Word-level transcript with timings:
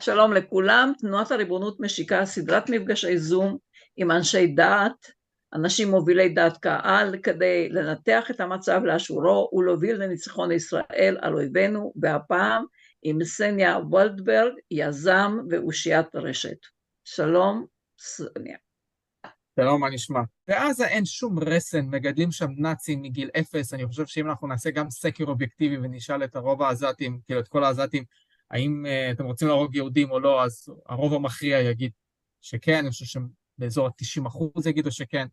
שלום 0.00 0.32
לכולם, 0.32 0.92
תנועת 0.98 1.30
הריבונות 1.30 1.80
משיקה 1.80 2.26
סדרת 2.26 2.70
מפגשי 2.70 3.18
זום 3.18 3.56
עם 3.96 4.10
אנשי 4.10 4.46
דעת, 4.46 5.06
אנשים 5.54 5.90
מובילי 5.90 6.28
דעת 6.28 6.56
קהל, 6.56 7.16
כדי 7.22 7.68
לנתח 7.68 8.30
את 8.30 8.40
המצב 8.40 8.80
לאשורו 8.84 9.50
ולהוביל 9.52 9.96
לניצחון 10.02 10.52
ישראל 10.52 11.18
על 11.20 11.34
אויבינו, 11.34 11.92
והפעם 12.02 12.64
עם 13.02 13.24
סניה 13.24 13.78
וולדברג, 13.78 14.52
יזם 14.70 15.38
ואושיית 15.50 16.14
רשת. 16.14 16.58
שלום, 17.04 17.66
סניה. 17.98 18.56
שלום, 19.60 19.80
מה 19.80 19.90
נשמע? 19.90 20.20
בעזה 20.48 20.86
אין 20.86 21.04
שום 21.04 21.38
רסן, 21.38 21.86
מגדלים 21.86 22.32
שם 22.32 22.48
נאצים 22.56 23.02
מגיל 23.02 23.30
אפס, 23.40 23.74
אני 23.74 23.86
חושב 23.86 24.06
שאם 24.06 24.30
אנחנו 24.30 24.48
נעשה 24.48 24.70
גם 24.70 24.90
סקר 24.90 25.24
אובייקטיבי 25.24 25.76
ונשאל 25.76 26.24
את 26.24 26.36
הרוב 26.36 26.62
העזתים, 26.62 27.20
כאילו 27.26 27.40
את 27.40 27.48
כל 27.48 27.64
העזתים, 27.64 28.04
האם 28.50 28.86
uh, 28.86 29.14
אתם 29.14 29.24
רוצים 29.24 29.48
להרוג 29.48 29.74
יהודים 29.74 30.10
או 30.10 30.20
לא, 30.20 30.44
אז 30.44 30.68
הרוב 30.86 31.14
המכריע 31.14 31.60
יגיד 31.60 31.92
שכן, 32.40 32.78
אני 32.78 32.90
חושב 32.90 33.20
שבאזור 33.58 33.86
ה-90 33.86 34.28
אחוז 34.28 34.66
יגידו 34.66 34.92
שכן. 34.92 35.26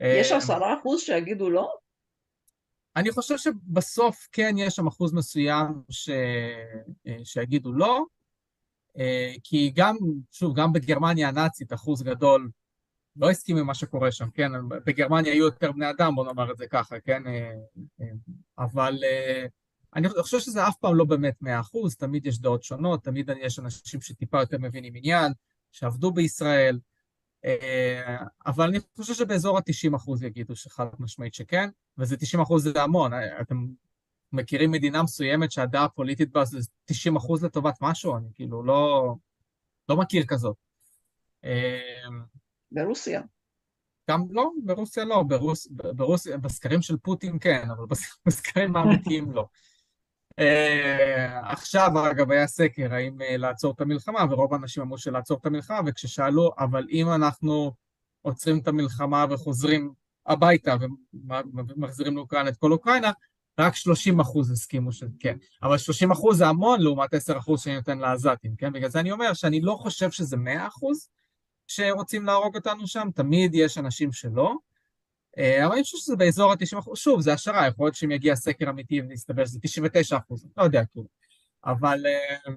יש 0.00 0.32
עשרה 0.32 0.74
אחוז 0.80 1.00
שיגידו 1.00 1.50
לא? 1.50 1.72
אני 2.96 3.10
חושב 3.10 3.38
שבסוף 3.38 4.28
כן 4.32 4.54
יש 4.58 4.74
שם 4.74 4.86
אחוז 4.86 5.12
מסוים 5.12 5.82
ש... 5.90 6.10
שיגידו 7.24 7.72
לא, 7.72 8.00
כי 9.44 9.72
גם, 9.74 9.96
שוב, 10.30 10.56
גם 10.56 10.72
בגרמניה 10.72 11.28
הנאצית 11.28 11.72
אחוז 11.72 12.02
גדול 12.02 12.50
לא 13.16 13.30
הסכים 13.30 13.56
עם 13.56 13.66
מה 13.66 13.74
שקורה 13.74 14.12
שם, 14.12 14.30
כן? 14.30 14.52
בגרמניה 14.68 15.32
היו 15.32 15.44
יותר 15.44 15.72
בני 15.72 15.90
אדם, 15.90 16.14
בוא 16.14 16.26
נאמר 16.26 16.52
את 16.52 16.56
זה 16.56 16.66
ככה, 16.66 17.00
כן? 17.00 17.22
אבל 18.58 18.98
אני 19.96 20.08
חושב 20.08 20.38
שזה 20.38 20.68
אף 20.68 20.76
פעם 20.76 20.94
לא 20.94 21.04
באמת 21.04 21.34
מאה 21.40 21.60
אחוז, 21.60 21.96
תמיד 21.96 22.26
יש 22.26 22.40
דעות 22.40 22.62
שונות, 22.62 23.04
תמיד 23.04 23.30
יש 23.40 23.58
אנשים 23.58 24.00
שטיפה 24.00 24.40
יותר 24.40 24.58
מבינים 24.58 24.92
עניין, 24.96 25.32
שעבדו 25.72 26.12
בישראל, 26.12 26.78
אה, 27.44 28.16
אבל 28.46 28.68
אני 28.68 28.78
חושב 28.96 29.14
שבאזור 29.14 29.58
ה-90 29.58 29.96
אחוז 29.96 30.22
יגידו 30.22 30.56
שחד 30.56 30.86
משמעית 30.98 31.34
שכן, 31.34 31.68
וזה 31.98 32.16
90 32.16 32.42
אחוז 32.42 32.64
זה 32.64 32.82
המון, 32.82 33.12
אתם 33.40 33.66
מכירים 34.32 34.70
מדינה 34.70 35.02
מסוימת 35.02 35.52
שהדעה 35.52 35.84
הפוליטית 35.84 36.32
בה 36.32 36.44
זה 36.44 36.58
90 36.84 37.16
אחוז 37.16 37.44
לטובת 37.44 37.74
משהו? 37.80 38.16
אני 38.16 38.28
כאילו 38.34 38.62
לא, 38.62 39.14
לא 39.88 39.96
מכיר 39.96 40.24
כזאת. 40.28 40.56
אה, 41.44 41.78
ברוסיה. 42.72 43.22
גם 44.10 44.26
לא, 44.30 44.50
ברוסיה 44.64 45.04
לא, 45.04 45.22
ברוס, 45.22 45.66
ברוסיה, 45.70 46.38
בסקרים 46.38 46.82
של 46.82 46.96
פוטין 46.96 47.38
כן, 47.40 47.68
אבל 47.70 47.84
בסקרים 48.26 48.74
האמיתיים 48.76 49.32
לא. 49.32 49.46
Uh, 50.40 50.42
עכשיו, 51.52 52.10
אגב, 52.10 52.30
היה 52.30 52.46
סקר 52.46 52.94
האם 52.94 53.20
uh, 53.20 53.36
לעצור 53.36 53.72
את 53.72 53.80
המלחמה, 53.80 54.24
ורוב 54.30 54.54
האנשים 54.54 54.82
אמרו 54.82 54.98
שלעצור 54.98 55.38
את 55.40 55.46
המלחמה, 55.46 55.80
וכששאלו, 55.86 56.52
אבל 56.58 56.86
אם 56.90 57.08
אנחנו 57.10 57.72
עוצרים 58.22 58.58
את 58.58 58.68
המלחמה 58.68 59.26
וחוזרים 59.30 59.92
הביתה 60.26 60.76
ומחזירים 61.76 62.16
לאוקראינה 62.16 62.48
את 62.48 62.56
כל 62.56 62.72
אוקראינה, 62.72 63.10
רק 63.60 63.74
30 63.76 64.20
אחוז 64.20 64.50
הסכימו 64.50 64.92
שכן. 64.92 65.36
אבל 65.62 65.78
30 65.78 66.10
אחוז 66.10 66.38
זה 66.38 66.46
המון 66.46 66.80
לעומת 66.80 67.14
10 67.14 67.38
אחוז 67.38 67.60
שאני 67.60 67.76
נותן 67.76 67.98
לעזתים, 67.98 68.56
כן? 68.56 68.72
בגלל 68.72 68.90
זה 68.90 69.00
אני 69.00 69.12
אומר 69.12 69.34
שאני 69.34 69.60
לא 69.60 69.76
חושב 69.80 70.10
שזה 70.10 70.36
100 70.36 70.66
אחוז 70.66 71.08
שרוצים 71.66 72.26
להרוג 72.26 72.56
אותנו 72.56 72.86
שם, 72.86 73.08
תמיד 73.14 73.54
יש 73.54 73.78
אנשים 73.78 74.12
שלא. 74.12 74.54
אה, 75.40 75.66
אבל 75.66 75.74
אני 75.74 75.82
חושב 75.82 75.98
שזה 75.98 76.16
באזור 76.16 76.52
ה-90 76.52 76.78
אחוז, 76.78 76.98
שוב, 76.98 77.20
זה 77.20 77.32
השערה, 77.32 77.66
יכול 77.66 77.86
להיות 77.86 77.94
שאם 77.94 78.10
יגיע 78.10 78.36
סקר 78.36 78.70
אמיתי 78.70 79.00
ונסתבר 79.00 79.46
שזה 79.46 79.58
99 79.62 80.16
אחוז, 80.16 80.46
לא 80.56 80.62
יודע 80.62 80.84
כאילו. 80.84 81.06
אבל, 81.64 82.06
אה, 82.06 82.52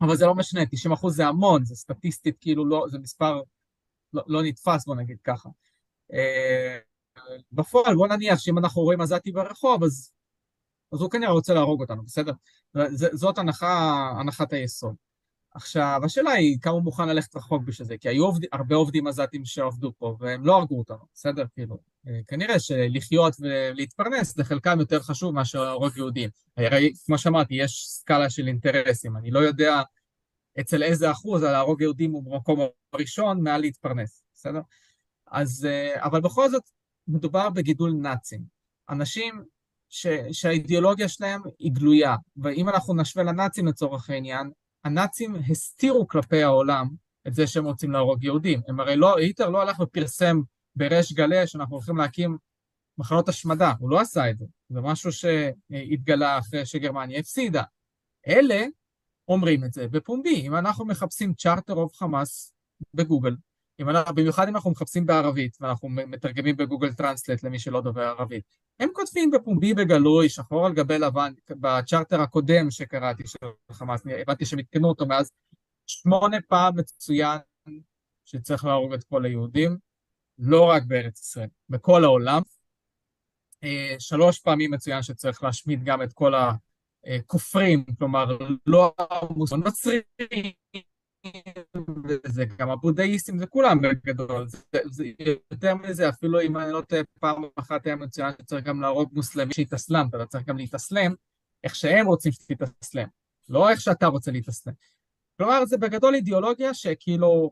אבל 0.00 0.16
זה 0.16 0.26
לא 0.26 0.34
משנה, 0.34 0.66
90 0.66 0.92
אחוז 0.92 1.16
זה 1.16 1.26
המון, 1.26 1.64
זה 1.64 1.74
סטטיסטית 1.74 2.36
כאילו 2.40 2.68
לא, 2.68 2.86
זה 2.90 2.98
מספר 2.98 3.42
לא, 4.12 4.22
לא 4.26 4.42
נתפס, 4.42 4.86
בוא 4.86 4.96
נגיד 4.96 5.16
ככה. 5.24 5.48
אה, 6.12 6.78
בפועל, 7.52 7.94
בוא 7.94 8.08
נניח 8.08 8.38
שאם 8.38 8.58
אנחנו 8.58 8.82
רואים 8.82 9.00
עזתי 9.00 9.32
ברחוב, 9.32 9.84
אז, 9.84 10.12
אז 10.92 11.00
הוא 11.00 11.10
כנראה 11.10 11.32
רוצה 11.32 11.54
להרוג 11.54 11.80
אותנו, 11.80 12.02
בסדר? 12.02 12.32
זאת 13.12 13.38
הנחה, 13.38 14.12
הנחת 14.20 14.52
היסוד. 14.52 14.94
עכשיו, 15.54 16.00
השאלה 16.04 16.30
היא 16.30 16.58
כמה 16.60 16.72
הוא 16.72 16.82
מוכן 16.82 17.08
ללכת 17.08 17.36
רחוק 17.36 17.62
בשביל 17.62 17.88
זה, 17.88 17.98
כי 17.98 18.08
היו 18.08 18.24
עובד, 18.24 18.40
הרבה 18.52 18.76
עובדים 18.76 19.06
עזתים 19.06 19.44
שעבדו 19.44 19.92
פה, 19.98 20.16
והם 20.20 20.46
לא 20.46 20.56
הרגו 20.56 20.78
אותנו, 20.78 21.04
בסדר? 21.14 21.44
כאילו, 21.54 21.78
אה, 22.08 22.20
כנראה 22.26 22.60
שלחיות 22.60 23.36
ולהתפרנס 23.40 24.36
זה 24.36 24.44
חלקם 24.44 24.80
יותר 24.80 25.00
חשוב 25.00 25.34
מאשר 25.34 25.64
להרוג 25.64 25.96
יהודים. 25.96 26.30
הרי, 26.56 26.92
כמו 27.06 27.18
שאמרתי, 27.18 27.54
יש 27.54 27.86
סקאלה 27.88 28.30
של 28.30 28.46
אינטרסים, 28.46 29.16
אני 29.16 29.30
לא 29.30 29.38
יודע 29.38 29.82
אצל 30.60 30.82
איזה 30.82 31.10
אחוז 31.10 31.42
להרוג 31.42 31.80
יהודים 31.80 32.12
הוא 32.12 32.22
במקום 32.24 32.60
הראשון 32.92 33.42
מעל 33.42 33.60
להתפרנס, 33.60 34.22
בסדר? 34.34 34.60
אז, 35.30 35.66
אה, 35.70 36.04
אבל 36.04 36.20
בכל 36.20 36.50
זאת, 36.50 36.62
מדובר 37.08 37.50
בגידול 37.50 37.92
נאצים. 37.92 38.40
אנשים 38.90 39.44
ש, 39.88 40.06
שהאידיאולוגיה 40.32 41.08
שלהם 41.08 41.42
היא 41.58 41.72
גלויה, 41.72 42.16
ואם 42.36 42.68
אנחנו 42.68 42.94
נשווה 42.94 43.24
לנאצים 43.24 43.66
לצורך 43.66 44.10
העניין, 44.10 44.50
הנאצים 44.84 45.34
הסתירו 45.50 46.08
כלפי 46.08 46.42
העולם 46.42 46.88
את 47.28 47.34
זה 47.34 47.46
שהם 47.46 47.64
רוצים 47.64 47.92
להרוג 47.92 48.24
יהודים. 48.24 48.60
הם 48.68 48.80
הרי 48.80 48.96
לא, 48.96 49.18
היטלר 49.18 49.48
לא 49.48 49.62
הלך 49.62 49.80
ופרסם 49.80 50.40
בריש 50.76 51.12
גלי 51.12 51.46
שאנחנו 51.46 51.76
הולכים 51.76 51.96
להקים 51.96 52.38
מחנות 52.98 53.28
השמדה, 53.28 53.72
הוא 53.78 53.90
לא 53.90 54.00
עשה 54.00 54.30
את 54.30 54.38
זה. 54.38 54.44
זה 54.68 54.80
משהו 54.80 55.12
שהתגלה 55.12 56.38
אחרי 56.38 56.66
שגרמניה 56.66 57.18
הפסידה. 57.18 57.62
אלה 58.28 58.64
אומרים 59.28 59.64
את 59.64 59.72
זה 59.72 59.88
בפומבי. 59.88 60.46
אם 60.46 60.54
אנחנו 60.54 60.84
מחפשים 60.84 61.34
charter 61.34 61.74
of 61.74 61.96
חמאס 61.96 62.54
בגוגל, 62.94 63.36
אם 63.80 63.88
אנחנו, 63.88 64.14
במיוחד 64.14 64.48
אם 64.48 64.54
אנחנו 64.54 64.70
מחפשים 64.70 65.06
בערבית, 65.06 65.56
ואנחנו 65.60 65.88
מתרגמים 65.88 66.56
ב 66.56 66.61
Google 66.61 66.92
Translate 66.92 67.42
למי 67.42 67.58
שלא 67.58 67.80
דובר 67.80 68.02
ערבית, 68.02 68.44
הם 68.80 68.88
כותבים 68.92 69.30
בפומבי 69.30 69.74
בגלוי, 69.74 70.28
שחור 70.28 70.66
על 70.66 70.72
גבי 70.74 70.98
לבן, 70.98 71.32
בצ'רטר 71.50 72.20
הקודם 72.20 72.70
שקראתי 72.70 73.26
של 73.26 73.46
חמאס, 73.72 74.02
הבנתי 74.20 74.46
שהם 74.46 74.58
עדכנו 74.58 74.88
אותו 74.88 75.06
מאז, 75.06 75.30
שמונה 75.86 76.36
פעם 76.48 76.78
מצוין 76.78 77.38
שצריך 78.24 78.64
להרוג 78.64 78.92
את 78.92 79.04
כל 79.04 79.24
היהודים, 79.24 79.76
לא 80.38 80.70
רק 80.70 80.82
בארץ 80.86 81.20
ישראל, 81.20 81.48
בכל 81.68 82.04
העולם. 82.04 82.42
אה, 83.64 83.94
שלוש 83.98 84.38
פעמים 84.38 84.70
מצוין 84.70 85.02
שצריך 85.02 85.42
להשמיד 85.42 85.84
גם 85.84 86.02
את 86.02 86.12
כל 86.12 86.32
הכופרים, 87.04 87.84
כלומר, 87.98 88.38
לא 88.66 88.94
המוסלמים, 88.98 89.64
וזה 92.08 92.44
גם 92.58 92.70
הבודהיסטים, 92.70 93.38
זה 93.38 93.46
כולם 93.46 93.82
בגדול. 93.82 94.48
זה, 94.48 94.78
זה 94.90 95.04
יותר 95.50 95.74
מזה, 95.74 96.08
אפילו 96.08 96.40
אם 96.40 96.56
אני 96.56 96.72
לא 96.72 96.80
טועה, 96.80 97.02
פעם 97.20 97.42
אחת 97.56 97.86
היה 97.86 97.96
מצוין 97.96 98.32
שצריך 98.42 98.64
גם 98.64 98.80
להרוג 98.80 99.10
מוסלמי 99.12 99.54
שהתאסלם, 99.54 100.06
אתה 100.08 100.26
צריך 100.26 100.46
גם 100.46 100.56
להתאסלם 100.56 101.14
איך 101.64 101.74
שהם 101.74 102.06
רוצים 102.06 102.32
שתתאסלם, 102.32 103.08
לא 103.48 103.70
איך 103.70 103.80
שאתה 103.80 104.06
רוצה 104.06 104.30
להתאסלם. 104.30 104.72
כלומר, 105.36 105.64
זה 105.64 105.78
בגדול 105.78 106.14
אידיאולוגיה 106.14 106.74
שכאילו, 106.74 107.50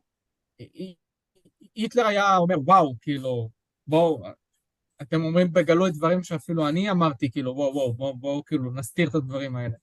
היטלר 1.74 2.06
היה 2.06 2.36
אומר, 2.36 2.56
וואו, 2.64 2.94
כאילו, 3.00 3.50
בואו, 3.86 4.22
אתם 5.02 5.24
אומרים 5.24 5.52
בגלוי 5.52 5.90
דברים 5.90 6.22
שאפילו 6.22 6.68
אני 6.68 6.90
אמרתי, 6.90 7.30
כאילו, 7.30 7.52
וואו, 7.56 7.74
וואו, 7.74 7.94
בואו, 7.94 8.16
בואו, 8.16 8.44
כאילו, 8.44 8.72
נסתיר 8.72 9.08
את 9.08 9.14
הדברים 9.14 9.56
האלה. 9.56 9.74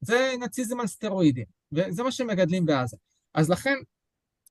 זה 0.00 0.34
נאציזם 0.40 0.80
על 0.80 0.86
סטרואידים, 0.86 1.46
וזה 1.72 2.02
מה 2.02 2.12
שמגדלים 2.12 2.66
בעזה. 2.66 2.96
אז 3.36 3.50
לכן, 3.50 3.74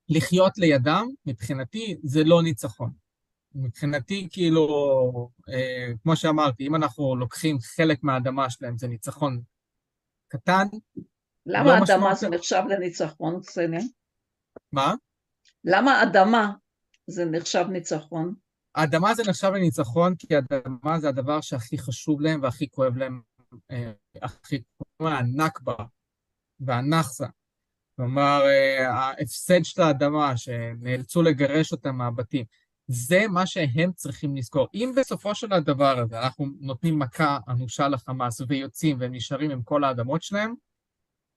לחיות 0.08 0.58
לידם, 0.58 1.06
מבחינתי, 1.26 1.96
זה 2.02 2.24
לא 2.24 2.42
ניצחון. 2.42 2.92
מבחינתי, 3.54 4.28
כאילו, 4.30 4.66
אה, 5.48 5.92
כמו 6.02 6.16
שאמרתי, 6.16 6.66
אם 6.66 6.74
אנחנו 6.74 7.16
לוקחים 7.16 7.58
חלק 7.60 8.02
מהאדמה 8.02 8.50
שלהם, 8.50 8.78
זה 8.78 8.88
ניצחון 8.88 9.42
קטן. 10.28 10.66
למה 11.46 11.64
לא 11.64 11.84
אדמה 11.84 12.14
זה 12.14 12.28
נחשב 12.28 12.62
לניצחון, 12.68 13.40
קסניה? 13.40 13.80
מה? 14.72 14.94
למה 15.64 16.02
אדמה 16.02 16.52
זה 17.06 17.24
נחשב 17.24 17.64
ניצחון? 17.70 18.34
האדמה 18.74 19.14
זה 19.14 19.22
נחשב 19.28 19.50
לניצחון 19.54 20.14
כי 20.18 20.38
אדמה 20.38 20.98
זה 21.00 21.08
הדבר 21.08 21.40
שהכי 21.40 21.78
חשוב 21.78 22.20
להם 22.20 22.42
והכי 22.42 22.70
כואב 22.70 22.96
להם, 22.96 23.20
אה, 23.70 23.92
הכי 24.22 24.62
כואב 24.76 25.12
הנכבה 25.12 25.74
והנאחסה. 26.60 27.26
כלומר, 27.96 28.42
אה, 28.46 28.90
ההפסד 28.90 29.64
של 29.64 29.82
האדמה, 29.82 30.36
שנאלצו 30.36 31.22
לגרש 31.22 31.72
אותם 31.72 31.96
מהבתים, 31.96 32.44
זה 32.88 33.28
מה 33.28 33.46
שהם 33.46 33.92
צריכים 33.92 34.36
לזכור. 34.36 34.68
אם 34.74 34.92
בסופו 34.96 35.34
של 35.34 35.52
הדבר 35.52 35.98
הזה 35.98 36.20
אנחנו 36.20 36.46
נותנים 36.60 36.98
מכה 36.98 37.38
אנושה 37.48 37.88
לחמאס 37.88 38.40
ויוצאים 38.48 38.96
והם 39.00 39.14
נשארים 39.14 39.50
עם 39.50 39.62
כל 39.62 39.84
האדמות 39.84 40.22
שלהם, 40.22 40.54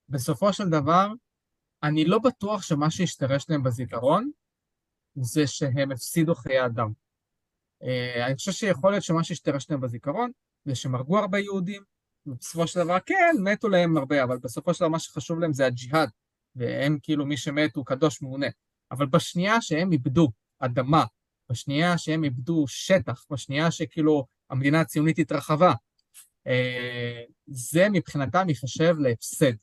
בסופו 0.09 0.53
של 0.53 0.69
דבר, 0.69 1.07
אני 1.83 2.05
לא 2.05 2.19
בטוח 2.19 2.61
שמה 2.61 2.91
שהשתרש 2.91 3.45
להם 3.49 3.63
בזיכרון 3.63 4.31
זה 5.15 5.47
שהם 5.47 5.91
הפסידו 5.91 6.35
חיי 6.35 6.65
אדם. 6.65 6.91
אה, 7.83 8.25
אני 8.25 8.35
חושב 8.35 8.51
שיכול 8.51 8.91
להיות 8.91 9.03
שמה 9.03 9.23
שהשתרש 9.23 9.69
להם 9.69 9.81
בזיכרון 9.81 10.31
זה 10.65 10.75
שהם 10.75 10.95
הרגו 10.95 11.19
הרבה 11.19 11.39
יהודים, 11.39 11.83
ובסופו 12.25 12.67
של 12.67 12.79
דבר, 12.79 12.97
כן, 13.05 13.35
מתו 13.43 13.69
להם 13.69 13.97
הרבה, 13.97 14.23
אבל 14.23 14.37
בסופו 14.37 14.73
של 14.73 14.79
דבר 14.79 14.89
מה 14.89 14.99
שחשוב 14.99 15.39
להם 15.39 15.53
זה 15.53 15.65
הג'יהאד, 15.65 16.09
והם 16.59 16.97
כאילו 17.03 17.25
מי 17.25 17.37
שמת 17.37 17.75
הוא 17.75 17.85
קדוש 17.85 18.21
מעונה. 18.21 18.47
אבל 18.91 19.05
בשנייה 19.05 19.61
שהם 19.61 19.91
איבדו 19.91 20.31
אדמה, 20.59 21.05
בשנייה 21.49 21.97
שהם 21.97 22.23
איבדו 22.23 22.65
שטח, 22.67 23.25
בשנייה 23.31 23.71
שכאילו 23.71 24.25
המדינה 24.49 24.81
הציונית 24.81 25.19
התרחבה, 25.19 25.73
אה, 26.47 27.21
זה 27.47 27.89
מבחינתם 27.89 28.49
ייחשב 28.49 28.95
להפסד. 28.99 29.53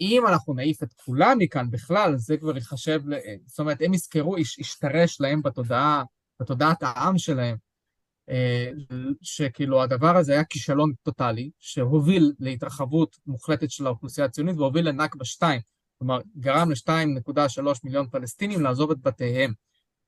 אם 0.00 0.26
אנחנו 0.28 0.54
נעיף 0.54 0.82
את 0.82 0.92
כולם 0.92 1.38
מכאן 1.38 1.70
בכלל, 1.70 2.16
זה 2.16 2.36
כבר 2.36 2.56
ייחשב, 2.56 3.02
זאת 3.46 3.58
אומרת, 3.58 3.78
הם 3.80 3.94
יזכרו, 3.94 4.38
ישתרש 4.38 5.20
להם 5.20 5.42
בתודעה, 5.42 6.02
בתודעת 6.40 6.82
העם 6.82 7.18
שלהם, 7.18 7.56
אה, 8.30 8.70
שכאילו 9.22 9.82
הדבר 9.82 10.16
הזה 10.16 10.32
היה 10.32 10.44
כישלון 10.44 10.92
טוטאלי, 11.02 11.50
שהוביל 11.58 12.32
להתרחבות 12.40 13.16
מוחלטת 13.26 13.70
של 13.70 13.86
האוכלוסייה 13.86 14.26
הציונית 14.26 14.56
והוביל 14.56 14.88
לנכבה 14.88 15.24
2, 15.24 15.60
כלומר, 15.98 16.20
גרם 16.36 16.70
ל-2.3 16.70 17.62
מיליון 17.84 18.08
פלסטינים 18.08 18.62
לעזוב 18.62 18.90
את 18.90 19.00
בתיהם. 19.02 19.52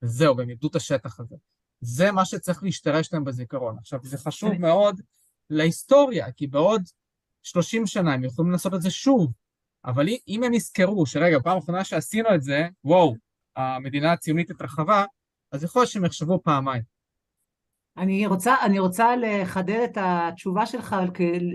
וזהו, 0.03 0.37
והם 0.37 0.51
איבדו 0.51 0.69
את 0.69 0.77
השטח 0.77 1.21
הזה. 1.21 1.37
זה 1.81 2.13
מה 2.13 2.25
שצריך 2.25 2.63
להשתרש 2.63 3.13
להם 3.13 3.25
בזיכרון. 3.25 3.79
עכשיו, 3.79 4.01
זה 4.03 4.19
חשוב 4.19 4.53
מאוד 4.53 5.01
להיסטוריה, 5.51 6.33
כי 6.33 6.47
בעוד 6.47 6.83
30 7.43 7.87
שנה 7.87 8.15
הם 8.15 8.25
יכולים 8.25 8.53
לעשות 8.53 8.75
את 8.75 8.83
זה 8.83 8.91
שוב, 8.91 9.33
אבל 9.85 10.07
אם 10.29 10.43
הם 10.43 10.55
יזכרו 10.55 11.07
שרגע, 11.07 11.39
פעם 11.45 11.59
אחרונה 11.59 11.85
שעשינו 11.85 12.35
את 12.35 12.43
זה, 12.43 12.69
וואו, 12.85 13.15
המדינה 13.57 14.13
הציונית 14.13 14.51
התרחבה, 14.51 15.05
אז 15.53 15.65
יכול 15.65 15.83
להיות 15.83 15.91
שהם 15.91 16.05
יחשבו 16.05 16.41
פעמיים. 16.45 16.83
אני 17.97 18.27
רוצה, 18.27 18.55
אני 18.63 18.79
רוצה 18.79 19.17
לחדד 19.17 19.87
את 19.91 19.99
התשובה 20.01 20.67
שלך, 20.67 20.97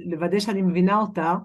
לוודא 0.05 0.39
שאני 0.39 0.61
מבינה 0.61 0.97
אותה. 0.97 1.35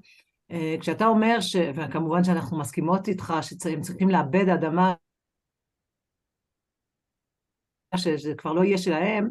אה, 0.51 0.77
כשאתה 0.81 1.07
אומר, 1.07 1.41
ש... 1.41 1.57
וכמובן 1.75 2.25
שאנחנו 2.25 2.59
מסכימות 2.59 3.09
איתך, 3.09 3.35
שהם 3.43 3.81
צריכים 3.81 4.09
לאבד 4.09 4.49
אדמה, 4.49 4.95
שזה 7.97 8.35
כבר 8.35 8.53
לא 8.53 8.65
יהיה 8.65 8.79
שלהם, 8.79 9.31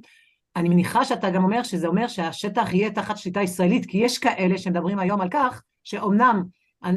אני 0.55 0.69
מניחה 0.69 1.05
שאתה 1.05 1.29
גם 1.29 1.43
אומר 1.43 1.63
שזה 1.63 1.87
אומר 1.87 2.07
שהשטח 2.07 2.73
יהיה 2.73 2.91
תחת 2.91 3.17
שליטה 3.17 3.41
ישראלית, 3.41 3.85
כי 3.85 3.97
יש 3.97 4.17
כאלה 4.17 4.57
שמדברים 4.57 4.99
היום 4.99 5.21
על 5.21 5.27
כך 5.31 5.63
שאומנם 5.83 6.43
אה, 6.83 6.89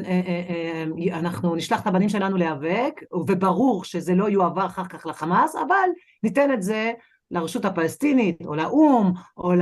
אה, 1.09 1.19
אנחנו 1.19 1.55
נשלח 1.55 1.81
את 1.81 1.87
הבנים 1.87 2.09
שלנו 2.09 2.37
להיאבק, 2.37 3.01
וברור 3.27 3.83
שזה 3.83 4.15
לא 4.15 4.29
יועבר 4.29 4.65
אחר 4.65 4.85
כך 4.85 5.05
לחמאס, 5.05 5.55
אבל 5.55 5.89
ניתן 6.23 6.53
את 6.53 6.61
זה 6.61 6.91
לרשות 7.33 7.65
הפלסטינית, 7.65 8.41
או 8.45 8.55
לאו"ם, 8.55 9.13
או, 9.37 9.53
ל... 9.53 9.61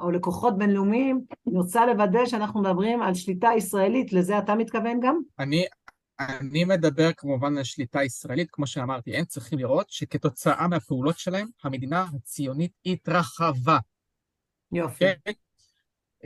או 0.00 0.10
לכוחות 0.10 0.58
בינלאומיים, 0.58 1.20
אני 1.48 1.56
רוצה 1.58 1.86
לוודא 1.86 2.26
שאנחנו 2.26 2.60
מדברים 2.60 3.02
על 3.02 3.14
שליטה 3.14 3.48
ישראלית, 3.56 4.12
לזה 4.12 4.38
אתה 4.38 4.54
מתכוון 4.54 5.00
גם? 5.02 5.16
אני, 5.38 5.64
אני 6.20 6.64
מדבר 6.64 7.10
כמובן 7.16 7.58
על 7.58 7.64
שליטה 7.64 8.02
ישראלית, 8.02 8.48
כמו 8.50 8.66
שאמרתי, 8.66 9.16
הם 9.16 9.24
צריכים 9.24 9.58
לראות 9.58 9.90
שכתוצאה 9.90 10.68
מהפעולות 10.68 11.18
שלהם, 11.18 11.48
המדינה 11.64 12.06
הציונית 12.14 12.72
התרחבה. 12.86 13.78
יופי. 14.72 15.04
Okay? 15.04 15.14
כן? 15.24 15.32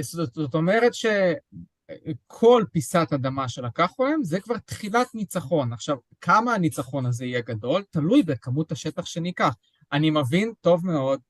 זאת, 0.01 0.35
זאת 0.35 0.55
אומרת 0.55 0.93
שכל 0.95 2.65
פיסת 2.73 3.09
אדמה 3.15 3.49
שלקחו 3.49 4.05
להם, 4.05 4.25
זה 4.25 4.41
כבר 4.41 4.59
תחילת 4.59 5.15
ניצחון. 5.15 5.73
עכשיו, 5.73 5.97
כמה 6.21 6.55
הניצחון 6.55 7.07
הזה 7.07 7.25
יהיה 7.25 7.41
גדול, 7.41 7.83
תלוי 7.91 8.23
בכמות 8.23 8.73
השטח 8.73 9.07
שניקח. 9.07 9.55
אני 9.93 10.11
מבין 10.11 10.53
טוב 10.61 10.87
מאוד 10.87 11.21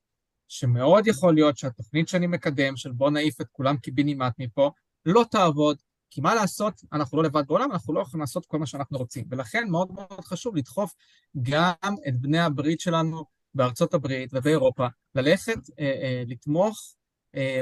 שמאוד 0.47 1.07
יכול 1.07 1.33
להיות 1.33 1.57
שהתוכנית 1.57 2.07
שאני 2.07 2.27
מקדם, 2.27 2.77
של 2.77 2.91
בוא 2.91 3.09
נעיף 3.09 3.41
את 3.41 3.47
כולם 3.51 3.77
קיבינימט 3.77 4.33
מפה, 4.39 4.71
לא 5.05 5.25
תעבוד, 5.31 5.77
כי 6.09 6.21
מה 6.21 6.35
לעשות, 6.35 6.81
אנחנו 6.93 7.17
לא 7.17 7.23
לבד 7.23 7.43
בעולם, 7.47 7.71
אנחנו 7.71 7.93
לא 7.93 7.99
יכולים 7.99 8.21
לעשות 8.21 8.45
כל 8.45 8.59
מה 8.59 8.65
שאנחנו 8.65 8.97
רוצים. 8.97 9.25
ולכן 9.29 9.67
מאוד 9.69 9.91
מאוד 9.91 10.25
חשוב 10.25 10.55
לדחוף 10.55 10.93
גם 11.41 11.95
את 12.07 12.21
בני 12.21 12.39
הברית 12.39 12.79
שלנו 12.79 13.25
בארצות 13.53 13.93
הברית 13.93 14.29
ובאירופה, 14.33 14.87
ללכת, 15.15 15.69
אה, 15.79 15.85
אה, 15.85 16.23
לתמוך 16.27 16.94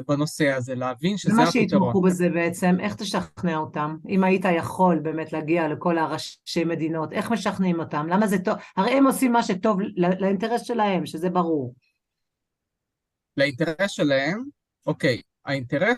בנושא 0.08 0.52
הזה, 0.52 0.76
להבין 0.76 1.18
שזה 1.18 1.32
הפתרון. 1.32 1.44
ומה 1.44 1.52
שיתמכו 1.52 2.02
בזה 2.02 2.30
בעצם, 2.30 2.76
איך 2.80 2.96
תשכנע 2.96 3.58
אותם? 3.58 3.98
אם 4.10 4.24
היית 4.24 4.46
יכול 4.58 5.00
באמת 5.00 5.34
להגיע 5.34 5.68
לכל 5.68 5.98
הראשי 5.98 6.64
מדינות, 6.66 7.14
איך 7.14 7.32
משכנעים 7.32 7.80
אותם? 7.80 8.08
למה 8.10 8.28
זה 8.28 8.40
טוב? 8.40 8.56
הרי 8.78 8.92
הם 8.92 9.08
עושים 9.08 9.32
מה 9.32 9.44
שטוב 9.44 9.80
לאינטרס 9.96 10.62
שלהם, 10.62 11.06
שזה 11.06 11.30
ברור. 11.30 11.76
לאינטרס 13.38 13.92
שלהם, 13.92 14.44
אוקיי, 14.86 15.22
האינטרס 15.46 15.98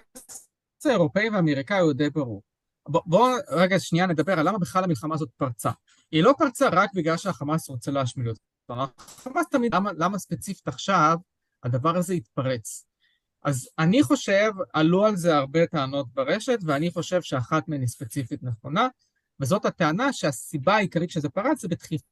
האירופאי 0.86 1.30
והאמריקאי 1.30 1.80
הוא 1.80 1.94
די 1.94 2.10
ברור. 2.10 2.42
בואו 2.90 3.04
בוא, 3.06 3.30
רגע 3.50 3.80
שנייה 3.80 4.06
נדבר 4.06 4.40
על 4.40 4.48
למה 4.48 4.58
בכלל 4.58 4.84
המלחמה 4.84 5.16
הזאת 5.16 5.30
פרצה. 5.38 5.72
היא 6.12 6.24
לא 6.24 6.34
פרצה 6.38 6.70
רק 6.72 6.90
בגלל 6.96 7.18
שהחמאס 7.18 7.70
רוצה 7.70 7.92
להשמיד 7.92 8.28
אותה. 8.28 8.86
החמאס 8.98 9.46
תמיד, 9.52 9.76
למה, 9.76 9.92
למה 9.98 10.18
ספציפית 10.18 10.68
עכשיו 10.68 11.18
הדבר 11.64 11.98
הזה 11.98 12.14
התפרץ? 12.14 12.86
אז 13.46 13.70
אני 13.80 14.04
חושב, 14.04 14.52
עלו 14.74 15.06
על 15.06 15.16
זה 15.16 15.36
הרבה 15.36 15.68
טענות 15.68 16.08
ברשת, 16.14 16.60
ואני 16.66 16.92
חושב 16.92 17.22
שאחת 17.22 17.68
מהן 17.68 17.82
היא 17.82 17.88
ספציפית 17.88 18.44
נכונה, 18.44 18.88
וזאת 19.40 19.66
הטענה 19.66 20.14
שהסיבה 20.14 20.76
העיקרית 20.76 21.10
שזה 21.10 21.30
פרץ 21.30 21.62
זה 21.62 21.68
בדחיפת 21.68 22.04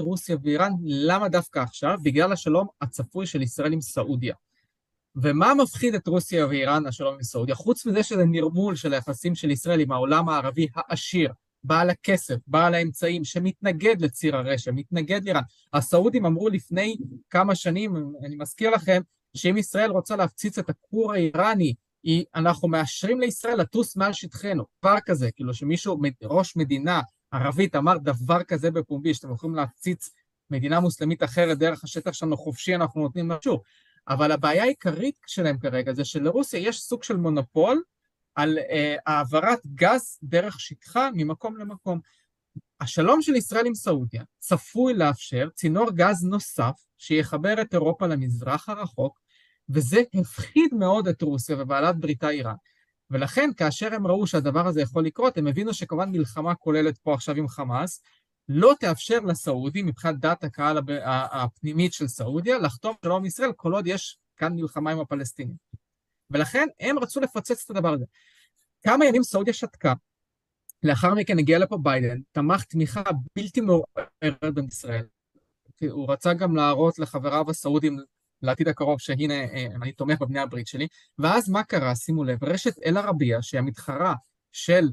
רוסיה 0.00 0.36
ואיראן. 0.42 0.72
למה 0.84 1.28
דווקא 1.28 1.58
עכשיו? 1.58 1.98
בגלל 2.02 2.32
השלום 2.32 2.66
הצפוי 2.80 3.26
של 3.26 3.42
ישראל 3.42 3.72
עם 3.72 3.80
סעודיה. 3.80 4.34
ומה 5.16 5.54
מפחיד 5.54 5.94
את 5.94 6.06
רוסיה 6.06 6.46
ואיראן, 6.46 6.86
השלום 6.86 7.14
עם 7.14 7.22
סעודיה? 7.22 7.54
חוץ 7.54 7.86
מזה 7.86 8.02
שזה 8.02 8.24
נרמול 8.24 8.76
של 8.76 8.92
היחסים 8.94 9.34
של 9.34 9.50
ישראל 9.50 9.80
עם 9.80 9.92
העולם 9.92 10.28
הערבי 10.28 10.68
העשיר, 10.74 11.32
בעל 11.64 11.90
הכסף, 11.90 12.36
בעל 12.46 12.74
האמצעים, 12.74 13.24
שמתנגד 13.24 14.00
לציר 14.00 14.36
הרשע, 14.36 14.70
מתנגד 14.70 15.24
לאיראן. 15.24 15.42
הסעודים 15.72 16.26
אמרו 16.26 16.48
לפני 16.48 16.96
כמה 17.30 17.54
שנים, 17.54 18.12
אני 18.24 18.36
מזכיר 18.36 18.70
לכם, 18.70 19.02
שאם 19.36 19.56
ישראל 19.56 19.90
רוצה 19.90 20.16
להפציץ 20.16 20.58
את 20.58 20.70
הכור 20.70 21.12
האיראני, 21.12 21.74
היא, 22.02 22.24
אנחנו 22.34 22.68
מאשרים 22.68 23.20
לישראל 23.20 23.60
לטוס 23.60 23.96
מעל 23.96 24.12
שטחנו. 24.12 24.64
דבר 24.80 24.96
כזה, 25.06 25.30
כאילו 25.30 25.54
שמישהו, 25.54 26.00
ראש 26.22 26.56
מדינה 26.56 27.00
ערבית 27.30 27.76
אמר 27.76 27.98
דבר 27.98 28.42
כזה 28.42 28.70
בפומבי, 28.70 29.14
שאתם 29.14 29.32
יכולים 29.32 29.56
להפציץ 29.56 30.10
מדינה 30.50 30.80
מוסלמית 30.80 31.22
אחרת 31.22 31.58
דרך 31.58 31.84
השטח 31.84 32.12
שלנו 32.12 32.36
חופשי, 32.36 32.74
אנחנו 32.74 33.00
נותנים 33.00 33.28
משהו. 33.28 33.60
אבל 34.08 34.32
הבעיה 34.32 34.62
העיקרית 34.62 35.14
שלהם 35.26 35.58
כרגע 35.58 35.92
זה 35.92 36.04
שלרוסיה 36.04 36.60
יש 36.60 36.80
סוג 36.80 37.02
של 37.02 37.16
מונופול 37.16 37.82
על 38.34 38.58
אה, 38.58 38.96
העברת 39.06 39.60
גז 39.74 40.18
דרך 40.22 40.60
שטחה 40.60 41.08
ממקום 41.14 41.56
למקום. 41.56 42.00
השלום 42.80 43.22
של 43.22 43.36
ישראל 43.36 43.66
עם 43.66 43.74
סעודיה 43.74 44.22
צפוי 44.38 44.94
לאפשר 44.94 45.48
צינור 45.54 45.90
גז 45.90 46.24
נוסף 46.24 46.74
שיחבר 46.98 47.62
את 47.62 47.74
אירופה 47.74 48.06
למזרח 48.06 48.68
הרחוק, 48.68 49.18
וזה 49.68 50.02
הפחיד 50.14 50.74
מאוד 50.74 51.08
את 51.08 51.22
רוסיה 51.22 51.56
ובעלת 51.58 51.96
בריתה 51.96 52.30
איראן. 52.30 52.54
ולכן 53.10 53.50
כאשר 53.56 53.94
הם 53.94 54.06
ראו 54.06 54.26
שהדבר 54.26 54.66
הזה 54.66 54.80
יכול 54.80 55.04
לקרות, 55.04 55.38
הם 55.38 55.46
הבינו 55.46 55.74
שכמובן 55.74 56.10
מלחמה 56.10 56.54
כוללת 56.54 56.98
פה 56.98 57.14
עכשיו 57.14 57.36
עם 57.36 57.48
חמאס, 57.48 58.02
לא 58.48 58.74
תאפשר 58.80 59.20
לסעודים, 59.20 59.86
מבחינת 59.86 60.18
דעת 60.18 60.44
הקהל 60.44 60.78
הפנימית 61.04 61.92
של 61.92 62.08
סעודיה, 62.08 62.58
לחתום 62.58 62.94
שלום 63.04 63.24
ישראל 63.24 63.52
כל 63.52 63.72
עוד 63.72 63.86
יש 63.86 64.18
כאן 64.36 64.52
מלחמה 64.52 64.90
עם 64.90 65.00
הפלסטינים. 65.00 65.54
ולכן 66.30 66.66
הם 66.80 66.98
רצו 66.98 67.20
לפוצץ 67.20 67.64
את 67.64 67.70
הדבר 67.70 67.92
הזה. 67.92 68.04
כמה 68.82 69.04
ימים 69.04 69.22
סעודיה 69.22 69.54
שתקה, 69.54 69.92
לאחר 70.82 71.14
מכן 71.14 71.38
הגיע 71.38 71.58
לפה 71.58 71.78
ביידן, 71.82 72.20
תמך 72.32 72.64
תמיכה 72.64 73.02
בלתי 73.36 73.60
מעוררת 73.60 74.54
בישראל. 74.54 75.06
הוא 75.90 76.12
רצה 76.12 76.34
גם 76.34 76.56
להראות 76.56 76.98
לחבריו 76.98 77.50
הסעודים 77.50 77.98
לעתיד 78.42 78.68
הקרוב 78.68 79.00
שהנה 79.00 79.34
אה, 79.34 79.66
אני 79.82 79.92
תומך 79.92 80.20
בבני 80.20 80.40
הברית 80.40 80.66
שלי, 80.66 80.86
ואז 81.18 81.48
מה 81.48 81.64
קרה? 81.64 81.94
שימו 81.94 82.24
לב, 82.24 82.44
רשת 82.44 82.78
אל-ערבייה, 82.86 83.42
שהיא 83.42 83.58
המתחרה 83.58 84.14
של 84.52 84.88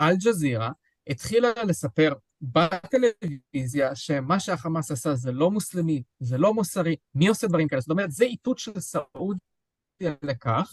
אל-ג'זירה, 0.00 0.70
התחילה 1.06 1.48
לספר 1.66 2.12
בטלוויזיה 2.42 3.94
שמה 3.94 4.40
שהחמאס 4.40 4.90
עשה 4.90 5.14
זה 5.14 5.32
לא 5.32 5.50
מוסלמי, 5.50 6.02
זה 6.20 6.38
לא 6.38 6.54
מוסרי, 6.54 6.96
מי 7.14 7.28
עושה 7.28 7.46
דברים 7.46 7.68
כאלה? 7.68 7.80
זאת 7.80 7.90
אומרת, 7.90 8.10
זה 8.10 8.24
איתות 8.24 8.58
של 8.58 8.80
סעודיה 8.80 10.14
לכך 10.22 10.72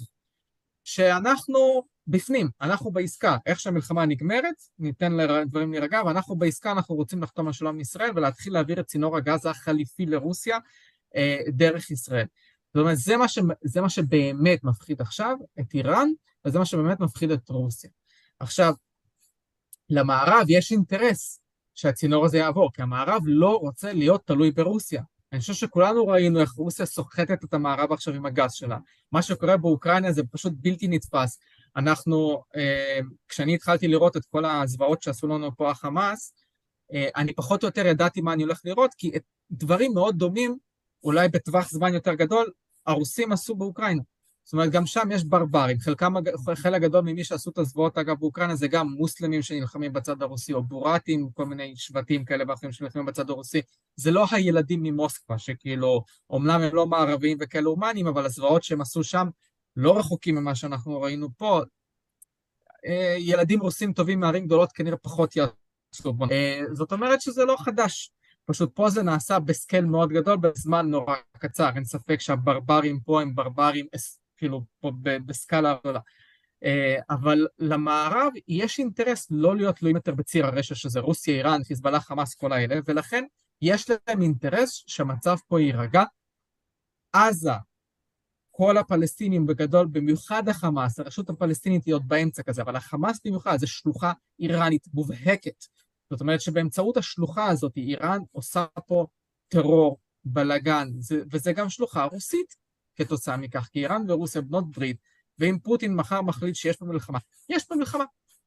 שאנחנו 0.83 1.83
בפנים, 2.07 2.50
אנחנו 2.62 2.91
בעסקה, 2.91 3.38
איך 3.45 3.59
שהמלחמה 3.59 4.05
נגמרת, 4.05 4.55
ניתן 4.79 5.13
לדברים 5.13 5.71
להירגע, 5.71 6.01
ואנחנו 6.05 6.36
בעסקה, 6.36 6.71
אנחנו 6.71 6.95
רוצים 6.95 7.24
לחתום 7.24 7.47
על 7.47 7.53
שלום 7.53 7.75
עם 7.75 7.81
ישראל 7.81 8.12
ולהתחיל 8.15 8.53
להעביר 8.53 8.79
את 8.79 8.86
צינור 8.86 9.17
הגז 9.17 9.45
החליפי 9.45 10.05
לרוסיה 10.05 10.57
דרך 11.47 11.91
ישראל. 11.91 12.25
זאת 12.73 12.81
אומרת, 12.81 12.97
זה 12.97 13.17
מה, 13.17 13.27
ש, 13.27 13.39
זה 13.63 13.81
מה 13.81 13.89
שבאמת 13.89 14.63
מפחיד 14.63 15.01
עכשיו 15.01 15.37
את 15.59 15.73
איראן, 15.73 16.09
וזה 16.45 16.59
מה 16.59 16.65
שבאמת 16.65 16.99
מפחיד 16.99 17.31
את 17.31 17.49
רוסיה. 17.49 17.89
עכשיו, 18.39 18.73
למערב 19.89 20.45
יש 20.49 20.71
אינטרס 20.71 21.41
שהצינור 21.75 22.25
הזה 22.25 22.37
יעבור, 22.37 22.73
כי 22.73 22.81
המערב 22.81 23.21
לא 23.25 23.57
רוצה 23.57 23.93
להיות 23.93 24.27
תלוי 24.27 24.51
ברוסיה. 24.51 25.01
אני 25.31 25.39
חושב 25.39 25.53
שכולנו 25.53 26.07
ראינו 26.07 26.39
איך 26.39 26.51
רוסיה 26.51 26.85
סוחטת 26.85 27.43
את 27.43 27.53
המערב 27.53 27.91
עכשיו 27.91 28.13
עם 28.13 28.25
הגז 28.25 28.53
שלה. 28.53 28.77
מה 29.11 29.21
שקורה 29.21 29.57
באוקראינה 29.57 30.11
זה 30.11 30.21
פשוט 30.31 30.53
בלתי 30.55 30.87
נתפס. 30.87 31.39
אנחנו, 31.75 32.43
אה, 32.55 32.99
כשאני 33.27 33.55
התחלתי 33.55 33.87
לראות 33.87 34.17
את 34.17 34.25
כל 34.25 34.45
הזוועות 34.45 35.01
שעשו 35.01 35.27
לנו 35.27 35.55
פה 35.57 35.71
החמאס, 35.71 36.33
אה, 36.93 37.09
אני 37.15 37.33
פחות 37.33 37.63
או 37.63 37.67
יותר 37.67 37.85
ידעתי 37.85 38.21
מה 38.21 38.33
אני 38.33 38.43
הולך 38.43 38.61
לראות, 38.65 38.91
כי 38.97 39.11
דברים 39.51 39.93
מאוד 39.93 40.17
דומים, 40.17 40.57
בטווח 41.15 41.69
זמן 41.69 41.93
יותר 41.93 42.13
גדול, 42.13 42.51
הרוסים 42.87 43.31
עשו 43.31 43.55
באוקראינה. 43.55 44.01
זאת 44.43 44.53
אומרת, 44.53 44.71
גם 44.71 44.85
שם 44.85 45.11
יש 45.11 45.23
ברברים, 45.23 45.79
חלקם, 45.79 46.13
חלק 46.55 46.81
גדול 46.81 47.01
ממי 47.01 47.23
שעשו 47.23 47.49
את 47.49 47.57
הזוועות, 47.57 47.97
אגב, 47.97 48.19
באוקראינה 48.19 48.55
זה 48.55 48.67
גם 48.67 48.87
מוסלמים 48.87 49.41
שנלחמים 49.41 49.93
בצד 49.93 50.21
הרוסי, 50.21 50.53
או 50.53 50.63
בורטים, 50.63 51.29
כל 51.33 51.45
מיני 51.45 51.73
שבטים 51.75 52.25
כאלה 52.25 52.43
ואחרים 52.47 52.71
שנלחמים 52.71 53.05
בצד 53.05 53.29
הרוסי. 53.29 53.61
זה 53.95 54.11
לא 54.11 54.25
הילדים 54.31 54.83
ממוסקבה, 54.83 55.37
שכאילו, 55.37 56.03
אומנם 56.29 56.61
הם 56.61 56.75
לא 56.75 56.85
מערביים 56.85 57.37
וכאלה 57.41 57.69
הומניים, 57.69 58.07
אבל 58.07 58.25
הזוועות 58.25 58.63
שהם 58.63 58.81
עשו 58.81 59.03
שם 59.03 59.27
לא 59.75 59.97
רחוקים 59.97 60.35
ממה 60.35 60.55
שאנחנו 60.55 61.01
ראינו 61.01 61.29
פה. 61.37 61.61
אה, 62.85 63.15
ילדים 63.17 63.59
רוסים 63.59 63.93
טובים 63.93 64.19
מערים 64.19 64.45
גדולות 64.45 64.71
כנראה 64.71 64.97
פחות 64.97 65.35
יעשו. 65.35 66.13
אה, 66.31 66.61
זאת 66.73 66.91
אומרת 66.91 67.21
שזה 67.21 67.45
לא 67.45 67.55
חדש. 67.59 68.11
פשוט 68.50 68.75
פה 68.75 68.89
זה 68.89 69.04
נעשה 69.04 69.39
בסקייל 69.39 69.86
מאוד 69.86 70.10
גדול 70.10 70.38
בזמן 70.38 70.89
נורא 70.89 71.16
קצר, 71.38 71.70
אין 71.75 71.86
ספק 71.86 72.20
שהברברים 72.20 73.00
פה 73.00 73.22
הם 73.22 73.36
ברברים 73.36 73.86
כאילו 74.38 74.66
בסקאלה 75.25 75.75
גדולה. 75.80 76.00
אה, 76.63 76.96
אבל 77.10 77.48
למערב 77.60 78.34
יש 78.48 78.80
אינטרס 78.80 79.27
לא 79.32 79.56
להיות 79.56 79.75
תלויים 79.75 79.96
יותר 79.96 80.13
בציר 80.16 80.46
הרשע 80.46 80.75
שזה 80.75 81.00
רוסיה, 81.00 81.36
איראן, 81.36 81.63
חיזבאללה, 81.63 82.00
חמאס, 82.00 82.36
כל 82.36 82.51
האלה, 82.51 82.80
ולכן 82.86 83.24
יש 83.62 83.89
להם 83.89 84.22
אינטרס 84.22 84.84
שהמצב 84.88 85.36
פה 85.48 85.62
יירגע. 85.62 86.04
עזה, 87.13 87.51
כל 88.51 88.77
הפלסטינים 88.77 89.46
בגדול, 89.46 89.88
במיוחד 89.92 90.50
החמאס, 90.50 91.00
הרשות 91.00 91.30
הפלסטינית 91.30 91.86
היא 91.86 91.94
עוד 91.94 92.08
באמצע 92.08 92.44
כזה, 92.44 92.62
אבל 92.62 92.75
החמאס 92.75 93.20
במיוחד 93.25 93.58
זה 93.58 93.68
שלוחה 93.68 94.13
איראנית 94.39 94.88
מובהקת. 94.94 95.66
זאת 96.11 96.21
אומרת 96.21 96.41
שבאמצעות 96.41 96.97
השלוחה 96.97 97.49
הזאת 97.49 97.77
איראן 97.77 98.19
עושה 98.31 98.65
פה 98.87 99.07
טרור, 99.47 99.99
בלאגן, 100.25 100.87
וזה 101.31 101.53
גם 101.53 101.69
שלוחה 101.69 102.03
רוסית 102.03 102.55
כתוצאה 102.95 103.37
מכך, 103.37 103.69
כי 103.71 103.79
איראן 103.79 104.11
ורוסיה 104.11 104.41
בנות 104.41 104.71
ברית, 104.71 104.97
ואם 105.39 105.57
פוטין 105.63 105.95
מחר 105.95 106.21
מחליט 106.21 106.55
שיש 106.55 106.75
פה 106.75 106.85
מלחמה, 106.85 107.19
יש 107.49 107.65
פה 107.65 107.75
מלחמה. 107.75 108.03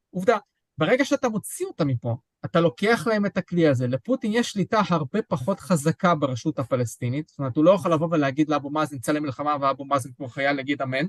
עובדה, 0.09 0.37
ברגע 0.77 1.05
שאתה 1.05 1.29
מוציא 1.29 1.65
אותה 1.65 1.85
מפה, 1.85 2.17
אתה 2.45 2.59
לוקח 2.59 3.07
להם 3.07 3.25
את 3.25 3.37
הכלי 3.37 3.67
הזה. 3.67 3.87
לפוטין 3.87 4.31
יש 4.33 4.51
שליטה 4.51 4.81
הרבה 4.89 5.21
פחות 5.21 5.59
חזקה 5.59 6.15
ברשות 6.15 6.59
הפלסטינית, 6.59 7.27
זאת 7.27 7.39
אומרת, 7.39 7.55
הוא 7.55 7.65
לא 7.65 7.71
יכול 7.71 7.93
לבוא 7.93 8.07
ולהגיד 8.11 8.49
לאבו 8.49 8.69
מאזן, 8.69 8.99
צא 8.99 9.11
למלחמה, 9.11 9.55
ואבו 9.61 9.85
מאזן 9.85 10.09
כמו 10.17 10.29
חייל 10.29 10.59
יגיד 10.59 10.81
אמן. 10.81 11.05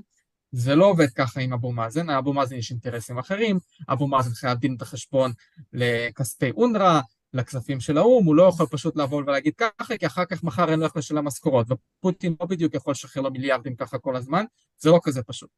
זה 0.55 0.75
לא 0.75 0.85
עובד 0.85 1.09
ככה 1.09 1.41
עם 1.41 1.53
אבו 1.53 1.71
מאזן, 1.71 2.09
לאבו 2.09 2.33
מאזן 2.33 2.55
יש 2.55 2.71
אינטרסים 2.71 3.17
אחרים, 3.17 3.59
אבו 3.89 4.07
מאזן 4.07 4.33
חייב 4.33 4.57
דין 4.57 4.75
את 4.75 4.81
החשבון 4.81 5.31
לכספי 5.73 6.51
אונר"א, 6.51 7.01
לכספים 7.33 7.79
של 7.79 7.97
האו"ם, 7.97 8.25
הוא 8.25 8.35
לא 8.35 8.43
יכול 8.43 8.65
פשוט 8.65 8.95
לבוא 8.95 9.17
ולהגיד 9.17 9.53
ככה, 9.57 9.97
כי 9.97 10.05
אחר 10.05 10.25
כך 10.25 10.43
מחר 10.43 10.69
אין 10.69 10.79
לו 10.79 10.85
איך 10.85 10.97
לשלם 10.97 11.25
משכורות, 11.25 11.67
ופוטין 11.71 12.35
לא 12.39 12.45
בדיוק 12.45 12.73
יכול 12.73 12.91
לשחרר 12.91 13.23
לו 13.23 13.31
מיליארדים 13.31 13.75
ככה 13.75 13.97
כל 13.97 14.15
הזמן, 14.15 14.45
זה 14.77 14.89
לא 14.89 14.99
כזה 15.03 15.23
פשוט. 15.23 15.49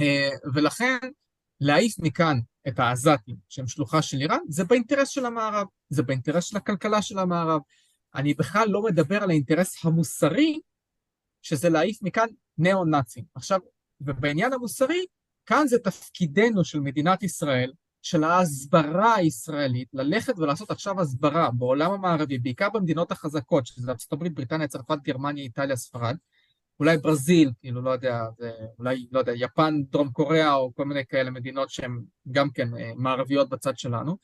אה, 0.00 0.30
ולכן, 0.54 0.98
להעיף 1.60 1.98
מכאן 1.98 2.38
את 2.68 2.78
העזתים, 2.78 3.36
שהם 3.48 3.66
שלוחה 3.66 4.02
של 4.02 4.20
איראן, 4.20 4.38
זה 4.48 4.64
באינטרס 4.64 5.08
של 5.08 5.26
המערב, 5.26 5.66
זה 5.88 6.02
באינטרס 6.02 6.44
של 6.44 6.56
הכלכלה 6.56 7.02
של 7.02 7.18
המערב. 7.18 7.60
אני 8.14 8.34
בכלל 8.34 8.68
לא 8.68 8.82
מדבר 8.82 9.22
על 9.22 9.30
האינטרס 9.30 9.84
המוסרי, 9.84 10.60
שזה 11.42 11.68
להעיף 11.68 11.98
מכאן 12.02 12.26
ניאו-נאצים. 12.58 13.24
עכשיו, 13.34 13.60
ובעניין 14.00 14.52
המוסרי, 14.52 15.06
כאן 15.46 15.66
זה 15.66 15.78
תפקידנו 15.78 16.64
של 16.64 16.80
מדינת 16.80 17.22
ישראל, 17.22 17.72
של 18.02 18.24
ההסברה 18.24 19.14
הישראלית, 19.14 19.88
ללכת 19.92 20.38
ולעשות 20.38 20.70
עכשיו 20.70 21.00
הסברה 21.00 21.50
בעולם 21.50 21.92
המערבי, 21.92 22.38
בעיקר 22.38 22.70
במדינות 22.70 23.12
החזקות, 23.12 23.66
שזה 23.66 23.92
הברית, 24.12 24.34
בריטניה, 24.34 24.68
צרפת, 24.68 24.98
גרמניה, 25.02 25.44
איטליה, 25.44 25.76
ספרד, 25.76 26.16
אולי 26.80 26.98
ברזיל, 26.98 27.52
כאילו, 27.60 27.82
לא 27.82 27.90
יודע, 27.90 28.24
אולי, 28.78 29.06
לא 29.12 29.18
יודע, 29.18 29.32
יפן, 29.34 29.82
דרום 29.90 30.10
קוריאה, 30.10 30.54
או 30.54 30.74
כל 30.74 30.84
מיני 30.84 31.06
כאלה 31.06 31.30
מדינות 31.30 31.70
שהן 31.70 32.04
גם 32.32 32.50
כן 32.50 32.74
אה, 32.76 32.92
מערביות 32.96 33.48
בצד 33.48 33.78
שלנו, 33.78 34.16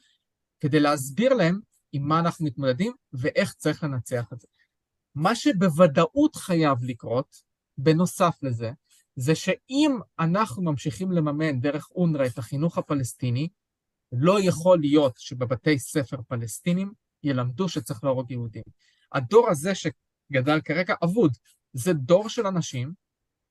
כדי 0.60 0.80
להסביר 0.80 1.34
להם 1.34 1.60
עם 1.92 2.02
מה 2.02 2.18
אנחנו 2.18 2.46
מתמודדים 2.46 2.92
ואיך 3.12 3.54
צריך 3.54 3.84
לנצח 3.84 4.32
את 4.32 4.40
זה. 4.40 4.46
מה 5.14 5.34
שבוודאות 5.34 6.36
חייב 6.36 6.78
לקרות, 6.82 7.36
בנוסף 7.78 8.38
לזה, 8.42 8.70
זה 9.16 9.34
שאם 9.34 9.98
אנחנו 10.18 10.62
ממשיכים 10.62 11.12
לממן 11.12 11.60
דרך 11.60 11.90
אונר"א 11.90 12.26
את 12.26 12.38
החינוך 12.38 12.78
הפלסטיני, 12.78 13.48
לא 14.12 14.40
יכול 14.40 14.80
להיות 14.80 15.14
שבבתי 15.18 15.78
ספר 15.78 16.16
פלסטינים 16.28 16.92
ילמדו 17.22 17.68
שצריך 17.68 18.04
להרוג 18.04 18.30
יהודים. 18.30 18.62
הדור 19.12 19.50
הזה 19.50 19.72
שגדל 19.74 20.60
כרגע 20.60 20.94
אבוד, 21.04 21.32
זה 21.72 21.92
דור 21.92 22.28
של 22.28 22.46
אנשים 22.46 22.92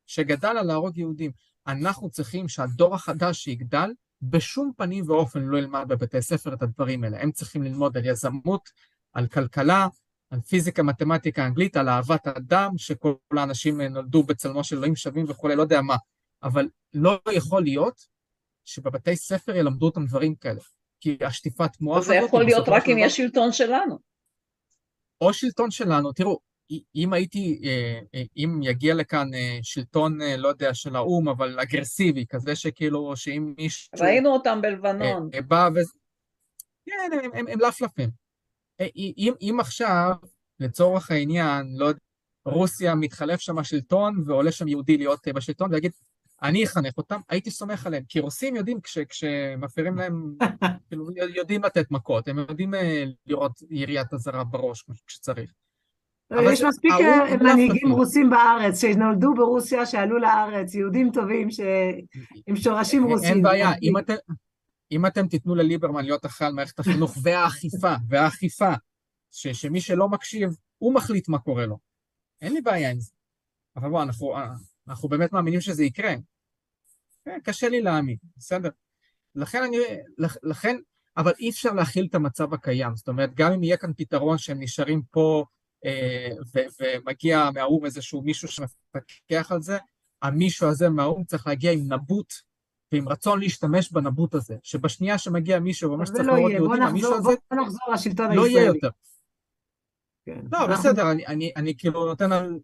שגדל 0.07 0.57
על 0.57 0.65
להרוג 0.65 0.97
יהודים. 0.97 1.31
אנחנו 1.67 2.09
צריכים 2.09 2.47
שהדור 2.47 2.95
החדש 2.95 3.43
שיגדל, 3.43 3.91
בשום 4.21 4.71
פנים 4.77 5.09
ואופן 5.09 5.41
לא 5.41 5.57
ילמד 5.57 5.85
בבתי 5.87 6.21
ספר 6.21 6.53
את 6.53 6.61
הדברים 6.61 7.03
האלה. 7.03 7.21
הם 7.21 7.31
צריכים 7.31 7.63
ללמוד 7.63 7.97
על 7.97 8.05
יזמות, 8.05 8.69
על 9.13 9.27
כלכלה, 9.27 9.87
על 10.31 10.41
פיזיקה, 10.41 10.83
מתמטיקה, 10.83 11.45
אנגלית, 11.45 11.77
על 11.77 11.89
אהבת 11.89 12.27
אדם, 12.27 12.77
שכל 12.77 13.15
האנשים 13.37 13.81
נולדו 13.81 14.23
בצלמו 14.23 14.63
של 14.63 14.75
אלוהים 14.75 14.95
שווים 14.95 15.25
וכולי, 15.29 15.55
לא 15.55 15.61
יודע 15.61 15.81
מה. 15.81 15.95
אבל 16.43 16.69
לא 16.93 17.19
יכול 17.31 17.63
להיות 17.63 18.01
שבבתי 18.65 19.15
ספר 19.15 19.55
ילמדו 19.55 19.85
אותם 19.85 20.05
דברים 20.05 20.35
כאלה. 20.35 20.59
כי 20.99 21.17
השטיפת 21.21 21.81
מוח. 21.81 22.03
זה 22.03 22.15
יכול 22.15 22.43
להיות 22.43 22.69
רק 22.69 22.83
אם 22.89 22.97
יש 22.99 23.17
שלטון 23.17 23.51
שלנו. 23.51 23.99
או 25.21 25.33
שלטון 25.33 25.71
שלנו. 25.71 26.11
תראו, 26.13 26.39
אם 26.95 27.13
הייתי, 27.13 27.61
אה, 27.63 27.99
אה, 28.15 28.23
אם 28.37 28.59
יגיע 28.63 28.93
לכאן 28.93 29.33
אה, 29.33 29.59
שלטון, 29.61 30.21
לא 30.37 30.47
יודע, 30.47 30.73
של 30.73 30.95
האו"ם, 30.95 31.29
אבל 31.29 31.59
אגרסיבי, 31.59 32.25
כזה 32.29 32.55
שכאילו, 32.55 33.15
שאם 33.15 33.53
מישהו... 33.57 33.89
ראינו 33.99 34.29
אותם 34.33 34.61
בלבנון. 34.61 35.29
בא 35.47 35.69
ו... 35.75 35.79
כן, 36.85 36.93
הם, 37.13 37.31
הם, 37.33 37.47
הם 37.47 37.59
לפלפים. 37.59 38.20
אם, 38.95 39.33
אם 39.41 39.57
עכשיו, 39.59 40.13
לצורך 40.59 41.11
העניין, 41.11 41.67
לא 41.77 41.85
יודע, 41.85 41.99
רוסיה 42.45 42.95
מתחלף 42.95 43.39
שם 43.39 43.57
השלטון 43.57 44.23
ועולה 44.25 44.51
שם 44.51 44.67
יהודי 44.67 44.97
להיות 44.97 45.27
בשלטון 45.27 45.73
ויגיד, 45.73 45.91
אני 46.43 46.63
אחנך 46.63 46.97
אותם, 46.97 47.19
הייתי 47.29 47.51
סומך 47.51 47.85
עליהם, 47.87 48.03
כי 48.09 48.19
רוסים 48.19 48.55
יודעים 48.55 48.81
כש, 48.81 48.97
כשמפרים 48.97 49.97
להם, 49.97 50.35
כאילו, 50.87 51.05
יודעים 51.35 51.63
לתת 51.63 51.91
מכות, 51.91 52.27
הם 52.27 52.37
יודעים 52.37 52.73
לראות 53.25 53.51
יריית 53.69 54.13
אזהרה 54.13 54.43
בראש 54.43 54.85
כשצריך. 55.07 55.51
יש 56.31 56.61
מספיק 56.61 56.91
אה, 56.91 57.37
מנהיגים 57.37 57.91
רוסים 57.91 58.29
בארץ, 58.29 58.81
שנולדו 58.81 59.33
ברוסיה, 59.33 59.85
שעלו 59.85 60.17
לארץ, 60.17 60.75
יהודים 60.75 61.11
טובים 61.11 61.47
עם 62.47 62.55
שורשים 62.55 63.03
רוסים. 63.03 63.33
אין 63.33 63.41
בעיה, 63.41 63.71
אם 63.81 63.97
אתם, 63.97 64.13
אם 64.91 65.05
אתם 65.05 65.27
תיתנו 65.27 65.55
לליברמן 65.55 66.05
להיות 66.05 66.25
אחראי 66.25 66.47
על 66.47 66.53
מערכת 66.53 66.79
החינוך 66.79 67.17
והאכיפה, 67.23 67.95
והאכיפה, 68.09 68.73
ש, 69.31 69.47
שמי 69.47 69.81
שלא 69.81 70.09
מקשיב, 70.09 70.49
הוא 70.77 70.93
מחליט 70.93 71.29
מה 71.29 71.39
קורה 71.39 71.65
לו. 71.65 71.77
אין 72.41 72.53
לי 72.53 72.61
בעיה 72.61 72.91
עם 72.91 72.99
זה. 72.99 73.11
אבל 73.75 73.89
בואו, 73.89 74.03
אנחנו, 74.03 74.35
אנחנו 74.87 75.09
באמת 75.09 75.33
מאמינים 75.33 75.61
שזה 75.61 75.83
יקרה. 75.83 76.13
כן, 77.25 77.39
קשה 77.43 77.69
לי 77.69 77.81
להאמין, 77.81 78.17
בסדר? 78.37 78.69
לכן 79.35 79.63
אני, 79.63 79.77
לכן, 80.43 80.77
אבל 81.17 81.31
אי 81.39 81.49
אפשר 81.49 81.73
להכיל 81.73 82.07
את 82.09 82.15
המצב 82.15 82.53
הקיים. 82.53 82.95
זאת 82.95 83.07
אומרת, 83.07 83.33
גם 83.35 83.51
אם 83.51 83.63
יהיה 83.63 83.77
כאן 83.77 83.93
פתרון 83.97 84.37
שהם 84.37 84.59
נשארים 84.59 85.01
פה 85.11 85.45
אה, 85.85 86.29
ומגיע 86.79 87.49
מהאו"ם 87.53 87.85
איזשהו 87.85 88.21
מישהו 88.21 88.47
שמפקח 88.47 89.51
על 89.51 89.61
זה, 89.61 89.77
המישהו 90.21 90.69
הזה 90.69 90.89
מהאו"ם 90.89 91.23
צריך 91.23 91.47
להגיע 91.47 91.71
עם 91.71 91.93
נבוט 91.93 92.33
ועם 92.91 93.09
רצון 93.09 93.39
להשתמש 93.39 93.91
בנבוט 93.91 94.35
הזה, 94.35 94.55
שבשנייה 94.63 95.17
שמגיע 95.17 95.59
מישהו 95.59 95.89
ואומר 95.89 96.05
שצריך 96.05 96.27
לראות 96.27 96.51
יהודים, 96.51 96.81
המישהו 96.81 97.13
הזה 97.13 97.31
לא 98.35 98.47
יהיה 98.47 98.65
יותר. 98.65 98.89
כן. 100.25 100.41
לא, 100.51 100.67
בסדר, 100.67 101.11
אני, 101.11 101.27
אני, 101.27 101.51
אני 101.55 101.77
כאילו 101.77 102.05
נותן 102.05 102.31
על 102.31 102.59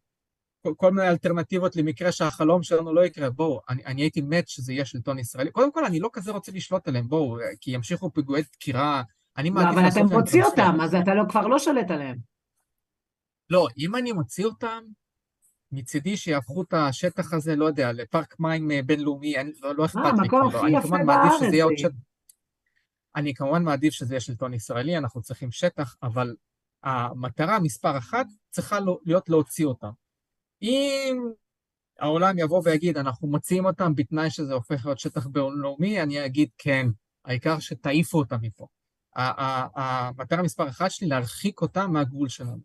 כל, 0.76 0.92
מיני 0.92 1.10
אלטרנטיבות 1.10 1.76
למקרה 1.76 2.12
שהחלום 2.12 2.64
שלנו 2.64 2.94
לא 2.94 3.06
יקרה, 3.06 3.30
בואו, 3.30 3.62
אני, 3.70 3.86
אני 3.86 4.02
הייתי 4.02 4.22
מת 4.22 4.48
שזה 4.48 4.74
יהיה 4.74 4.86
שלטון 4.86 5.20
ישראלי. 5.20 5.52
קודם 5.52 5.72
כל, 5.72 5.86
אני 5.86 6.00
לא 6.00 6.10
כזה 6.14 6.32
רוצה 6.32 6.52
לשלוט 6.52 6.88
עליהם, 6.88 7.08
בואו, 7.08 7.38
כי 7.62 7.72
ימשיכו 7.72 8.14
פיגועי 8.14 8.42
דקירה, 8.42 9.04
אני 9.38 9.50
מעדיף... 9.50 9.76
לא, 9.76 9.82
אבל 9.82 9.90
אתה 9.90 10.16
מוציא 10.16 10.44
אותם, 10.44 10.78
אז 10.84 10.96
אתה 10.96 11.14
לא, 11.14 11.24
כבר 11.30 11.48
לא 11.48 11.60
שולט 11.60 11.92
עליהם. 11.92 12.18
לא, 13.50 13.68
אם 13.78 13.96
אני 13.96 14.12
מוציא 14.12 14.46
אותם, 14.46 14.84
מצידי 15.72 16.18
שיהפכו 16.18 16.62
את 16.62 16.74
השטח 16.74 17.34
הזה, 17.34 17.56
לא 17.56 17.66
יודע, 17.66 17.92
לפארק 17.92 18.40
מים 18.40 18.72
אה, 18.72 18.82
בינלאומי, 18.82 19.38
אני, 19.38 19.52
לא, 19.62 19.76
לא 19.76 19.86
אכפת 19.86 20.00
לי. 20.04 20.10
אה, 20.10 20.14
מקום 20.14 20.48
הכי 20.48 20.70
יפה 20.70 20.98
בארץ. 21.06 21.80
שט... 21.80 21.92
אני 23.16 23.34
כמובן 23.34 23.64
מעדיף 23.64 23.94
שזה 23.94 24.14
יהיה 24.14 24.22
שלטון 24.22 24.54
ישראלי, 24.54 24.98
אנחנו 24.98 25.22
צריכים 25.22 25.52
שטח, 25.52 25.96
אבל 26.04 26.36
המטרה 26.84 27.60
מספר 27.60 27.98
אחת 27.98 28.26
צריכה 28.50 28.78
להיות 29.06 29.30
להוציא 29.30 29.66
אותם. 29.66 29.90
אם 30.62 31.18
העולם 32.00 32.40
יבוא 32.40 32.62
ויגיד, 32.66 32.98
אנחנו 32.98 33.28
מוציאים 33.28 33.66
אותם 33.66 33.96
בתנאי 33.96 34.30
שזה 34.30 34.54
הופך 34.54 34.86
להיות 34.86 35.00
שטח 35.00 35.28
בינלאומי, 35.28 36.02
אני 36.02 36.26
אגיד 36.26 36.50
כן, 36.58 36.88
העיקר 37.26 37.60
שתעיפו 37.60 38.18
אותם 38.18 38.38
מפה. 38.42 38.68
המטרה 39.16 40.42
מספר 40.44 40.70
אחת 40.70 40.92
שלי, 40.92 41.08
להרחיק 41.08 41.62
אותם 41.62 41.92
מהגבול 41.92 42.30
שלנו. 42.30 42.60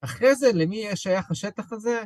אחרי 0.00 0.34
זה, 0.34 0.52
למי 0.54 0.76
יהיה 0.76 0.96
שייך 0.96 1.30
השטח 1.30 1.72
הזה? 1.72 2.04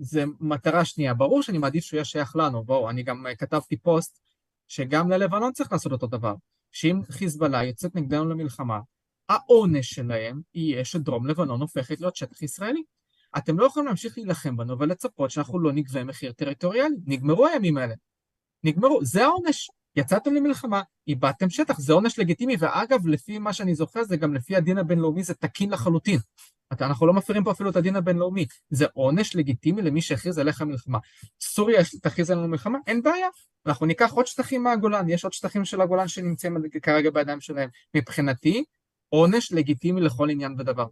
זה 0.00 0.24
מטרה 0.40 0.84
שנייה. 0.84 1.14
ברור 1.14 1.42
שאני 1.42 1.58
מעדיף 1.58 1.84
שהוא 1.84 1.96
יהיה 1.96 2.04
שייך 2.04 2.36
לנו, 2.36 2.64
בואו, 2.64 2.90
אני 2.90 3.02
גם 3.02 3.26
כתבתי 3.38 3.76
פוסט 3.76 4.20
שגם 4.68 5.10
ללבנון 5.10 5.52
צריך 5.52 5.72
לעשות 5.72 5.92
אותו 5.92 6.06
דבר. 6.06 6.34
שאם 6.72 7.00
חיזבאללה 7.10 7.64
יוצאת 7.64 7.94
נגדנו 7.94 8.28
למלחמה, 8.30 8.80
העונש 9.28 9.90
שלהם 9.90 10.40
יהיה 10.54 10.84
שדרום 10.84 11.26
לבנון 11.26 11.60
הופכת 11.60 12.00
להיות 12.00 12.16
שטח 12.16 12.42
ישראלי. 12.42 12.82
אתם 13.38 13.58
לא 13.58 13.66
יכולים 13.66 13.86
להמשיך 13.86 14.18
להילחם 14.18 14.56
בנו 14.56 14.78
ולצפות 14.78 15.30
שאנחנו 15.30 15.58
לא 15.58 15.72
נגבה 15.72 16.04
מחיר 16.04 16.32
טריטוריאלי. 16.32 16.96
נגמרו 17.06 17.46
הימים 17.46 17.76
האלה. 17.76 17.94
נגמרו, 18.64 19.04
זה 19.04 19.24
העונש. 19.24 19.70
יצאתם 19.96 20.34
למלחמה, 20.34 20.82
איבדתם 21.08 21.50
שטח, 21.50 21.78
זה 21.78 21.92
עונש 21.92 22.18
לגיטימי, 22.18 22.56
ואגב, 22.58 23.06
לפי 23.06 23.38
מה 23.38 23.52
שאני 23.52 23.74
זוכר, 23.74 24.04
זה 24.04 24.16
גם 24.16 24.34
לפי 24.34 24.56
הדין 24.56 24.78
הבינלאומי, 24.78 25.22
זה 25.22 25.34
תקין 25.34 25.70
לחלוטין. 25.70 26.18
אנחנו 26.80 27.06
לא 27.06 27.12
מפרים 27.12 27.44
פה 27.44 27.50
אפילו 27.50 27.70
את 27.70 27.76
הדין 27.76 27.96
הבינלאומי. 27.96 28.46
זה 28.70 28.86
עונש 28.92 29.36
לגיטימי 29.36 29.82
למי 29.82 30.02
שהכריז 30.02 30.38
עליך 30.38 30.62
מלחמה. 30.62 30.98
סוריה 31.40 31.80
תכריז 32.02 32.30
עלינו 32.30 32.48
מלחמה, 32.48 32.78
אין 32.86 33.02
בעיה. 33.02 33.28
אנחנו 33.66 33.86
ניקח 33.86 34.12
עוד 34.12 34.26
שטחים 34.26 34.62
מהגולן, 34.62 35.08
יש 35.08 35.24
עוד 35.24 35.32
שטחים 35.32 35.64
של 35.64 35.80
הגולן 35.80 36.08
שנמצאים 36.08 36.56
כרגע 36.82 37.10
בידיים 37.10 37.40
שלהם. 37.40 37.68
מבחינתי, 37.96 38.64
עונש 39.08 39.52
לגיטימי 39.52 40.00
לכל 40.00 40.30
עניין 40.30 40.54
ודבר. 40.58 40.86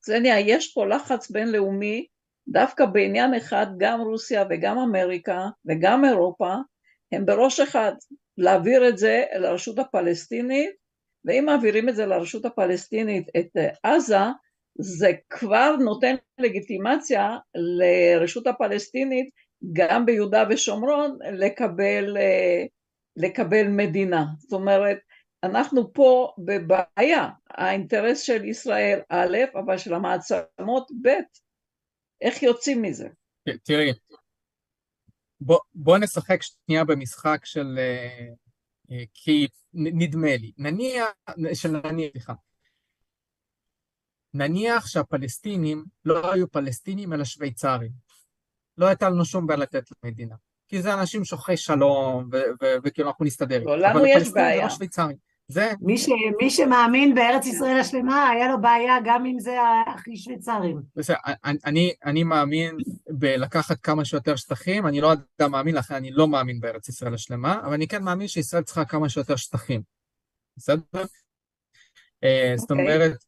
קסניה, 0.00 0.40
יש 0.40 0.72
פה 0.72 0.86
לחץ 0.86 1.30
בינלאומי, 1.30 2.06
דווקא 2.48 2.86
בעניין 2.86 3.34
אחד, 3.34 3.66
גם 3.78 4.00
רוסיה 4.00 4.44
וגם 4.50 4.78
אמריקה 4.78 5.48
וגם 5.66 6.04
אירופה, 6.04 6.54
הם 7.12 7.26
בראש 7.26 7.60
אחד, 7.60 7.92
להעביר 8.38 8.88
את 8.88 8.98
זה 8.98 9.24
לרשות 9.34 9.78
הפלסטינית, 9.78 10.70
ואם 11.24 11.44
מעבירים 11.46 11.88
את 11.88 11.96
זה 11.96 12.06
לרשות 12.06 12.44
הפלסטינית, 12.44 13.28
את 13.38 13.56
עזה, 13.82 14.18
זה 14.78 15.10
כבר 15.30 15.76
נותן 15.76 16.14
לגיטימציה 16.38 17.36
לרשות 17.54 18.46
הפלסטינית 18.46 19.30
גם 19.72 20.06
ביהודה 20.06 20.44
ושומרון 20.50 21.18
לקבל, 21.32 22.16
לקבל 23.16 23.68
מדינה. 23.68 24.24
זאת 24.38 24.52
אומרת, 24.52 24.98
אנחנו 25.42 25.92
פה 25.92 26.34
בבעיה, 26.38 27.28
האינטרס 27.50 28.20
של 28.20 28.44
ישראל 28.44 29.00
א', 29.08 29.38
אבל 29.54 29.78
של 29.78 29.94
המעצמות 29.94 30.90
ב', 31.02 31.08
איך 32.20 32.42
יוצאים 32.42 32.82
מזה? 32.82 33.08
תראי, 33.62 33.92
בוא, 35.40 35.58
בוא 35.74 35.98
נשחק 35.98 36.40
שנייה 36.42 36.84
במשחק 36.84 37.40
של... 37.44 37.78
uh, 37.78 38.44
כי 39.14 39.46
נדמה 39.74 40.36
לי, 40.36 40.52
נניח, 40.58 41.06
של 41.54 41.68
נניח, 41.68 42.10
סליחה, 42.12 42.32
נניח 44.34 44.86
שהפלסטינים 44.86 45.84
לא 46.04 46.32
היו 46.32 46.50
פלסטינים 46.50 47.12
אלא 47.12 47.24
שוויצרים. 47.24 47.90
לא 48.78 48.86
הייתה 48.86 49.08
לנו 49.08 49.24
שום 49.24 49.46
בעיה 49.46 49.58
לתת 49.58 49.84
למדינה. 50.04 50.34
כי 50.68 50.82
זה 50.82 50.94
אנשים 50.94 51.24
שוחרי 51.24 51.56
שלום, 51.56 52.28
וכאילו 52.84 53.08
אנחנו 53.08 53.24
נסתדר. 53.24 53.64
לא, 53.64 53.78
לנו 53.78 54.06
יש 54.06 54.06
בעיה. 54.06 54.12
אבל 54.12 54.14
פלסטינים 54.14 54.58
זה 54.58 54.64
לא 54.64 54.68
שוויצרים. 54.70 55.16
זה... 55.48 55.72
מי, 55.80 55.98
ש... 55.98 56.08
מי 56.40 56.50
שמאמין 56.50 57.14
בארץ 57.14 57.46
ישראל 57.46 57.76
השלמה, 57.76 58.28
היה 58.28 58.48
לו 58.48 58.60
בעיה 58.60 58.94
גם 59.04 59.26
אם 59.26 59.40
זה 59.40 59.56
הכי 59.86 60.16
שוויצרים. 60.16 60.82
בסדר, 60.96 61.16
אני, 61.44 61.92
אני 62.04 62.24
מאמין 62.24 62.76
בלקחת 63.10 63.80
כמה 63.80 64.04
שיותר 64.04 64.36
שטחים, 64.36 64.86
אני 64.86 65.00
לא 65.00 65.12
אדם 65.12 65.52
מאמין, 65.52 65.74
לכן 65.74 65.94
אני 65.94 66.10
לא 66.10 66.28
מאמין 66.28 66.60
בארץ 66.60 66.88
ישראל 66.88 67.14
השלמה, 67.14 67.60
אבל 67.64 67.72
אני 67.72 67.88
כן 67.88 68.02
מאמין 68.02 68.28
שישראל 68.28 68.62
צריכה 68.62 68.84
כמה 68.84 69.08
שיותר 69.08 69.36
שטחים. 69.36 69.82
בסדר? 70.56 70.82
Okay. 70.96 71.06
אה, 72.24 72.52
זאת 72.56 72.70
אוקיי. 72.70 72.84
אומרת, 72.84 73.24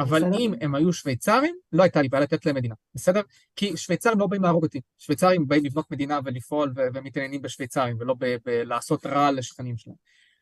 אבל 0.00 0.24
בסדר. 0.24 0.38
אם 0.38 0.54
הם 0.60 0.74
היו 0.74 0.92
שוויצרים, 0.92 1.54
לא 1.72 1.82
הייתה 1.82 2.02
לי 2.02 2.08
בעיה 2.08 2.22
לתת 2.22 2.46
להם 2.46 2.56
מדינה, 2.56 2.74
בסדר? 2.94 3.20
כי 3.56 3.76
שוויצרים 3.76 4.18
לא 4.18 4.26
באים 4.26 4.42
להרוג 4.42 4.64
אותי, 4.64 4.80
שוויצרים 4.98 5.48
באים 5.48 5.64
לבנות 5.64 5.90
מדינה 5.90 6.20
ולפעול 6.24 6.72
ומתעניינים 6.94 7.42
בשוויצרים, 7.42 7.96
ולא 8.00 8.14
בלעשות 8.44 9.06
רע 9.06 9.30
לשכנים 9.32 9.76
שלהם. 9.76 9.96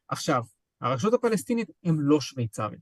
עכשיו, 0.09 0.43
הרשות 0.81 1.15
הפלסטינית 1.15 1.71
הם 1.85 2.01
לא 2.01 2.21
שוויצרים. 2.21 2.79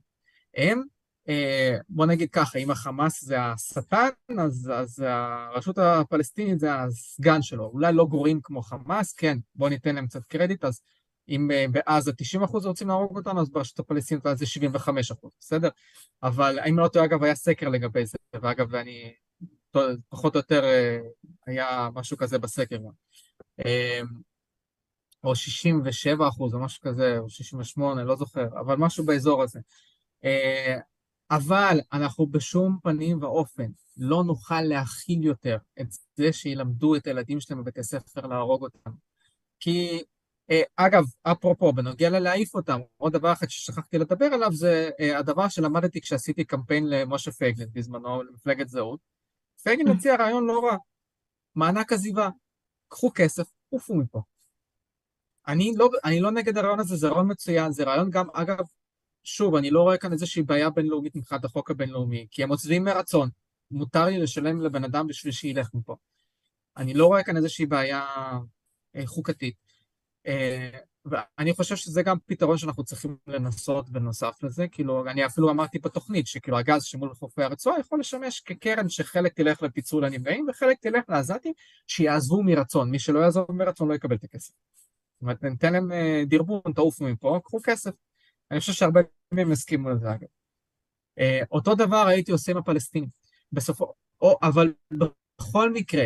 הם, 0.56 0.82
אה, 1.28 1.76
בוא 1.88 2.06
נגיד 2.06 2.30
ככה, 2.30 2.58
אם 2.58 2.70
החמאס 2.70 3.24
זה 3.24 3.42
השטן, 3.42 4.08
אז, 4.38 4.70
אז 4.74 5.04
הרשות 5.06 5.78
הפלסטינית 5.78 6.60
זה 6.60 6.74
הסגן 6.74 7.42
שלו. 7.42 7.64
אולי 7.64 7.92
לא 7.92 8.06
גרועים 8.06 8.40
כמו 8.42 8.62
חמאס, 8.62 9.12
כן, 9.12 9.38
בוא 9.54 9.68
ניתן 9.68 9.94
להם 9.94 10.06
קצת 10.06 10.24
קרדיט, 10.24 10.64
אז 10.64 10.80
אם 11.28 11.50
אה, 11.50 11.66
בעזה 11.70 12.12
90 12.12 12.42
אחוז 12.42 12.66
רוצים 12.66 12.88
להרוג 12.88 13.16
אותנו, 13.16 13.40
אז 13.40 13.50
ברשות 13.50 13.78
הפלסטינית 13.78 14.24
זה 14.34 14.46
75 14.46 15.10
אחוז, 15.10 15.32
בסדר? 15.40 15.68
אבל 16.22 16.58
אם 16.68 16.78
לא 16.78 16.88
טועה, 16.88 17.04
אגב, 17.04 17.24
היה 17.24 17.34
סקר 17.34 17.68
לגבי 17.68 18.06
זה, 18.06 18.18
ואגב, 18.42 18.74
אני 18.74 19.14
פחות 20.08 20.34
או 20.34 20.38
יותר 20.38 20.64
אה, 20.64 20.98
היה 21.46 21.88
משהו 21.94 22.16
כזה 22.16 22.38
בסקר. 22.38 22.76
או 25.24 25.36
67 25.36 26.28
אחוז, 26.28 26.54
או 26.54 26.60
משהו 26.60 26.82
כזה, 26.82 27.18
או 27.18 27.28
68, 27.30 28.04
לא 28.04 28.16
זוכר, 28.16 28.46
אבל 28.60 28.76
משהו 28.76 29.04
באזור 29.04 29.42
הזה. 29.42 29.60
אה, 30.24 30.78
אבל 31.30 31.80
אנחנו 31.92 32.26
בשום 32.26 32.78
פנים 32.82 33.22
ואופן 33.22 33.70
לא 33.96 34.24
נוכל 34.24 34.60
להכיל 34.60 35.24
יותר 35.24 35.56
את 35.80 35.86
זה 36.16 36.32
שילמדו 36.32 36.96
את 36.96 37.06
הילדים 37.06 37.40
שלהם 37.40 37.62
בבתי 37.62 37.82
ספר 37.82 38.26
להרוג 38.26 38.62
אותם. 38.62 38.90
כי, 39.60 40.02
אגב, 40.76 41.04
אפרופו, 41.22 41.72
בנוגע 41.72 42.11
ללהעיף 42.11 42.54
אותם, 42.54 42.80
עוד 42.96 43.12
דבר 43.12 43.32
אחד 43.32 43.50
ששכחתי 43.50 43.98
לדבר 43.98 44.26
עליו 44.26 44.52
זה 44.52 44.90
אה, 45.00 45.18
הדבר 45.18 45.48
שלמדתי 45.48 46.00
כשעשיתי 46.00 46.44
קמפיין 46.44 46.88
למשה 46.88 47.32
פייגלין 47.32 47.68
בזמנו, 47.72 48.22
למפלגת 48.22 48.68
זהות. 48.68 49.00
פייגלין 49.62 49.88
הציע 49.88 50.16
רעיון 50.16 50.46
לא 50.46 50.61
רע, 50.64 50.76
מענק 51.54 51.92
עזיבה. 51.92 52.28
קחו 52.88 53.11
כסף, 53.14 53.44
עופו 53.68 53.94
מפה. 53.94 54.22
אני 55.48 55.72
לא, 55.76 55.88
אני 56.04 56.20
לא 56.20 56.30
נגד 56.30 56.59
הרעיון 56.59 56.80
הזה, 56.80 56.96
זה 56.96 57.09
רעיון 57.09 57.30
מצוין, 57.30 57.72
זה 57.72 57.85
רעיון 57.85 58.11
גם, 58.11 58.26
אגב, 58.32 58.64
שוב, 59.24 59.54
אני 59.54 59.70
לא 59.70 59.82
רואה 59.82 59.98
כאן 59.98 60.12
איזושהי 60.12 60.42
בעיה 60.42 60.70
בינלאומית 60.70 61.16
מבחינת 61.16 61.44
החוק 61.44 61.70
הבינלאומי, 61.70 62.26
כי 62.30 62.42
הם 62.42 62.48
עוזבים 62.48 62.85
מרצון, 62.85 63.28
מותר 63.70 64.04
לי 64.04 64.18
לשלם 64.18 64.61
לבן 64.61 64.85
אדם 64.85 65.06
בשביל 65.06 65.32
שילך 65.32 65.70
מפה. 65.74 65.96
אני 66.76 66.94
לא 66.94 67.06
רואה 67.06 67.22
כאן 67.22 67.37
איזושהי 67.37 67.66
בעיה 67.66 68.06
אה, 68.96 69.06
חוקתית. 69.06 69.65
אה, 70.26 70.78
ואני 71.04 71.52
חושב 71.54 71.76
שזה 71.76 72.02
גם 72.02 72.16
פתרון 72.26 72.58
שאנחנו 72.58 72.84
צריכים 72.84 73.16
לנסות 73.26 73.90
בנוסף 73.90 74.42
לזה, 74.42 74.68
כאילו, 74.68 75.10
אני 75.10 75.26
אפילו 75.26 75.50
אמרתי 75.50 75.78
בתוכנית, 75.78 76.26
שכאילו 76.26 76.58
הגז 76.58 76.84
שמול 76.84 77.14
חופי 77.14 77.42
הרצועה 77.42 77.80
יכול 77.80 78.00
לשמש 78.00 78.40
כקרן 78.40 78.88
שחלק 78.88 79.32
תלך 79.32 79.62
לפיצול 79.62 80.04
הנפגעים 80.04 80.46
וחלק 80.48 80.78
תלך 80.80 81.04
לעזתים 81.08 81.52
שיעזבו 81.86 82.42
מרצון, 82.42 82.90
מי 82.90 82.98
שלא 82.98 83.18
יעזוב 83.18 83.52
מרצון 83.52 83.88
לא 83.88 83.94
יקבל 83.94 84.16
את 84.16 84.24
הכסף. 84.24 84.52
זאת 85.14 85.22
אומרת, 85.22 85.42
ניתן 85.42 85.72
להם 85.72 85.92
אה, 85.92 86.22
דרבון, 86.26 86.60
תעופו 86.74 87.04
מפה, 87.04 87.40
קחו 87.44 87.58
כסף. 87.64 87.90
אני 88.50 88.60
חושב 88.60 88.72
שהרבה 88.72 89.00
מהם 89.32 89.52
הסכימו 89.52 89.90
לזה, 89.90 90.10
אגב. 90.10 90.28
אה, 91.18 91.40
אותו 91.50 91.74
דבר 91.74 92.06
הייתי 92.06 92.32
עושה 92.32 92.52
עם 92.52 92.58
הפלסטינים. 92.58 93.08
בסופו, 93.52 93.92
או, 94.20 94.38
אבל 94.42 94.72
בכל 94.90 95.72
מקרה, 95.72 96.04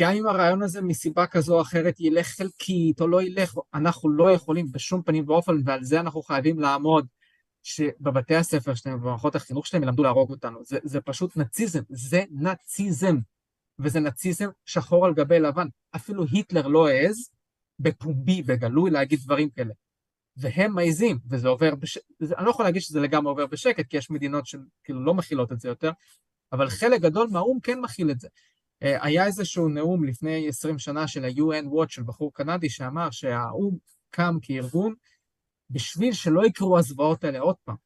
גם 0.00 0.12
אם 0.12 0.26
הרעיון 0.26 0.62
הזה 0.62 0.82
מסיבה 0.82 1.26
כזו 1.26 1.56
או 1.56 1.60
אחרת 1.60 2.00
ילך 2.00 2.26
חלקית 2.26 3.00
או 3.00 3.08
לא 3.08 3.22
ילך, 3.22 3.54
אנחנו 3.74 4.10
לא 4.10 4.32
יכולים 4.32 4.72
בשום 4.72 5.02
פנים 5.02 5.28
ואופן, 5.28 5.52
ועל 5.64 5.84
זה 5.84 6.00
אנחנו 6.00 6.22
חייבים 6.22 6.60
לעמוד, 6.60 7.06
שבבתי 7.62 8.36
הספר 8.36 8.74
שלהם 8.74 8.96
ובמערכות 8.96 9.34
החינוך 9.34 9.66
שלהם 9.66 9.82
ילמדו 9.82 10.02
להרוג 10.02 10.30
אותנו. 10.30 10.58
זה, 10.64 10.78
זה 10.82 11.00
פשוט 11.00 11.36
נאציזם, 11.36 11.80
זה 11.88 12.24
נאציזם. 12.30 13.16
וזה 13.78 14.00
נאציזם 14.00 14.48
שחור 14.64 15.06
על 15.06 15.14
גבי 15.14 15.38
לבן. 15.38 15.66
אפילו 15.96 16.24
היטלר 16.32 16.66
לא 16.66 16.88
העז 16.88 17.30
בפומבי, 17.78 18.42
בגלוי, 18.42 18.90
להגיד 18.90 19.20
דברים 19.20 19.50
כאלה. 19.50 19.74
והם 20.36 20.74
מעיזים, 20.74 21.18
וזה 21.30 21.48
עובר, 21.48 21.74
בש... 21.74 21.98
אני 22.22 22.46
לא 22.46 22.50
יכול 22.50 22.64
להגיד 22.64 22.82
שזה 22.82 23.00
לגמרי 23.00 23.30
עובר 23.30 23.46
בשקט, 23.46 23.86
כי 23.86 23.96
יש 23.96 24.10
מדינות 24.10 24.46
שכאילו 24.46 25.04
לא 25.04 25.14
מכילות 25.14 25.52
את 25.52 25.60
זה 25.60 25.68
יותר, 25.68 25.90
אבל 26.52 26.68
חלק 26.68 27.00
גדול 27.00 27.28
מהאו"ם 27.32 27.60
כן 27.60 27.80
מכיל 27.80 28.10
את 28.10 28.20
זה. 28.20 28.28
אה, 28.82 29.04
היה 29.04 29.26
איזשהו 29.26 29.68
נאום 29.68 30.04
לפני 30.04 30.48
20 30.48 30.78
שנה 30.78 31.08
של 31.08 31.24
ה-UN 31.24 31.64
Watch 31.64 31.88
של 31.88 32.02
בחור 32.02 32.32
קנדי 32.34 32.70
שאמר 32.70 33.10
שהאו"ם 33.10 33.76
קם 34.10 34.36
כארגון 34.42 34.94
בשביל 35.70 36.12
שלא 36.12 36.46
יקרו 36.46 36.78
הזוועות 36.78 37.24
האלה 37.24 37.38
עוד 37.38 37.56
פעם. 37.64 37.76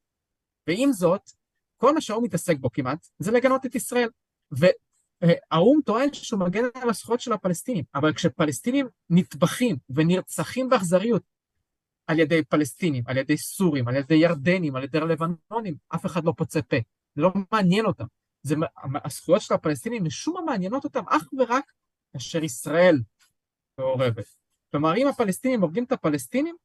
ועם 0.67 0.93
זאת, 0.93 1.31
כל 1.77 1.95
מה 1.95 2.01
שהאו"ם 2.01 2.25
מתעסק 2.25 2.57
בו 2.59 2.73
כמעט, 2.73 3.07
זה 3.19 3.31
לגנות 3.31 3.67
את 3.67 3.75
ישראל. 3.75 4.09
האו"ם 5.51 5.81
טוען 5.85 6.09
שהוא 6.13 6.41
מגן 6.41 6.65
על 6.75 6.91
הזכויות 6.91 7.21
של 7.21 7.33
הפלסטינים, 7.33 7.85
אבל 7.95 8.13
כשפלסטינים 8.13 8.87
נטבחים 9.11 9.77
ונרצחים 9.91 10.69
באכזריות 10.69 11.23
על 12.07 12.19
ידי 12.19 12.45
פלסטינים, 12.45 13.05
על 13.07 13.17
ידי 13.17 13.37
סורים, 13.37 13.89
על 13.89 13.97
ידי 13.97 14.15
ירדנים, 14.15 14.77
על 14.77 14.85
ידי 14.85 15.01
לבנונים, 15.01 15.75
אף 15.95 16.07
אחד 16.07 16.25
לא 16.25 16.33
פוצה 16.37 16.63
פה, 16.63 16.77
זה 17.15 17.23
לא 17.23 17.33
מעניין 17.53 17.87
אותם. 17.87 18.05
זה, 18.43 18.55
הזכויות 19.05 19.43
של 19.43 19.55
הפלסטינים 19.55 20.05
משום 20.05 20.35
מה 20.35 20.41
מעניינות 20.41 20.85
אותם 20.85 21.03
אך 21.09 21.29
ורק 21.39 21.73
אשר 22.17 22.45
ישראל 22.45 23.03
מעורבת. 23.79 24.25
כלומר, 24.71 24.97
אם 24.97 25.09
הפלסטינים 25.09 25.61
הורגים 25.61 25.85
את 25.85 25.93
הפלסטינים, 25.93 26.57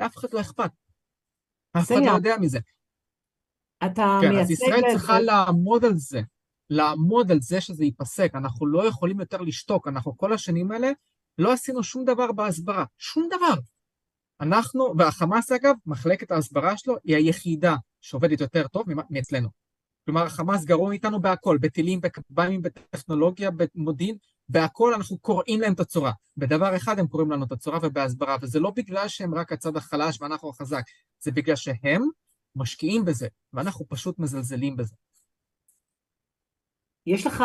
לאף 0.00 0.16
אחד 0.16 0.28
לא 0.32 0.40
אכפת. 0.40 0.70
אף 1.76 1.92
אחד 1.92 2.00
לא 2.06 2.10
יודע 2.10 2.36
מזה. 2.40 2.58
אתה 3.86 4.18
כן, 4.22 4.28
מייצג... 4.28 4.42
אז 4.42 4.50
ישראל 4.50 4.80
צריכה 4.92 5.20
לעמוד 5.20 5.84
על 5.84 5.96
זה, 5.96 6.20
לעמוד 6.70 7.30
על 7.32 7.40
זה 7.40 7.60
שזה 7.60 7.84
ייפסק. 7.84 8.30
אנחנו 8.34 8.66
לא 8.66 8.88
יכולים 8.88 9.20
יותר 9.20 9.40
לשתוק. 9.40 9.88
אנחנו 9.88 10.16
כל 10.16 10.32
השנים 10.32 10.72
האלה 10.72 10.90
לא 11.38 11.52
עשינו 11.52 11.82
שום 11.82 12.04
דבר 12.04 12.32
בהסברה, 12.32 12.84
שום 12.98 13.28
דבר. 13.36 13.60
אנחנו, 14.40 14.94
והחמאס 14.98 15.52
אגב, 15.52 15.74
מחלקת 15.86 16.30
ההסברה 16.30 16.76
שלו 16.76 16.94
היא 17.04 17.16
היחידה 17.16 17.76
שעובדת 18.00 18.40
יותר 18.40 18.68
טוב 18.68 18.86
מאצלנו. 19.10 19.48
כלומר, 20.04 20.26
החמאס 20.26 20.64
גרוע 20.64 20.92
איתנו 20.92 21.20
בהכל, 21.20 21.58
בטילים, 21.60 22.00
בכב"מים, 22.00 22.62
בטכנולוגיה, 22.62 23.50
במודיעין, 23.50 24.16
בהכל 24.48 24.94
אנחנו 24.94 25.18
קוראים 25.18 25.60
להם 25.60 25.72
את 25.72 25.80
הצורה. 25.80 26.12
בדבר 26.36 26.76
אחד 26.76 26.98
הם 26.98 27.06
קוראים 27.06 27.30
לנו 27.30 27.44
את 27.44 27.52
הצורה 27.52 27.78
ובהסברה, 27.82 28.36
וזה 28.42 28.60
לא 28.60 28.72
בגלל 28.76 29.08
שהם 29.08 29.34
רק 29.34 29.52
הצד 29.52 29.76
החלש 29.76 30.20
ואנחנו 30.20 30.50
החזק, 30.50 30.82
זה 31.20 31.30
בגלל 31.30 31.56
שהם 31.56 32.02
משקיעים 32.56 33.04
בזה, 33.04 33.28
ואנחנו 33.52 33.88
פשוט 33.88 34.18
מזלזלים 34.18 34.76
בזה. 34.76 34.94
יש 37.06 37.26
לך, 37.26 37.44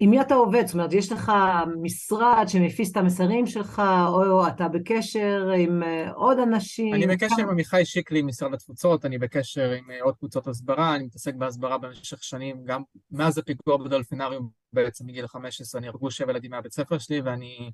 עם 0.00 0.10
מי 0.10 0.20
אתה 0.20 0.34
עובד? 0.34 0.66
זאת 0.66 0.74
אומרת, 0.74 0.92
יש 0.92 1.12
לך 1.12 1.32
משרד 1.82 2.44
שמפיס 2.46 2.92
את 2.92 2.96
המסרים 2.96 3.46
שלך, 3.46 3.82
או 4.08 4.48
אתה 4.48 4.68
בקשר 4.68 5.50
עם 5.58 5.82
אה, 5.82 6.10
עוד 6.10 6.38
אנשים? 6.38 6.94
אני 6.94 7.06
בקשר 7.06 7.42
עם 7.42 7.48
עמיחי 7.48 7.84
שיקלי, 7.84 8.22
משרד 8.22 8.54
התפוצות, 8.54 9.04
אני 9.04 9.18
בקשר 9.18 9.70
עם 9.70 9.90
אה, 9.90 10.02
עוד 10.02 10.16
קבוצות 10.16 10.46
הסברה, 10.46 10.96
אני 10.96 11.04
מתעסק 11.04 11.34
בהסברה 11.34 11.78
במשך 11.78 12.24
שנים, 12.24 12.64
גם 12.64 12.82
מאז 13.10 13.38
הפיגוע 13.38 13.76
בדולפינריום 13.76 14.48
בעצם 14.72 15.06
מגיל 15.06 15.26
15, 15.26 15.80
נהרגו 15.80 16.10
שבע 16.10 16.30
ילדים 16.30 16.50
מהבית 16.50 16.72
ספר 16.72 16.98
שלי, 16.98 17.20
ואני 17.20 17.70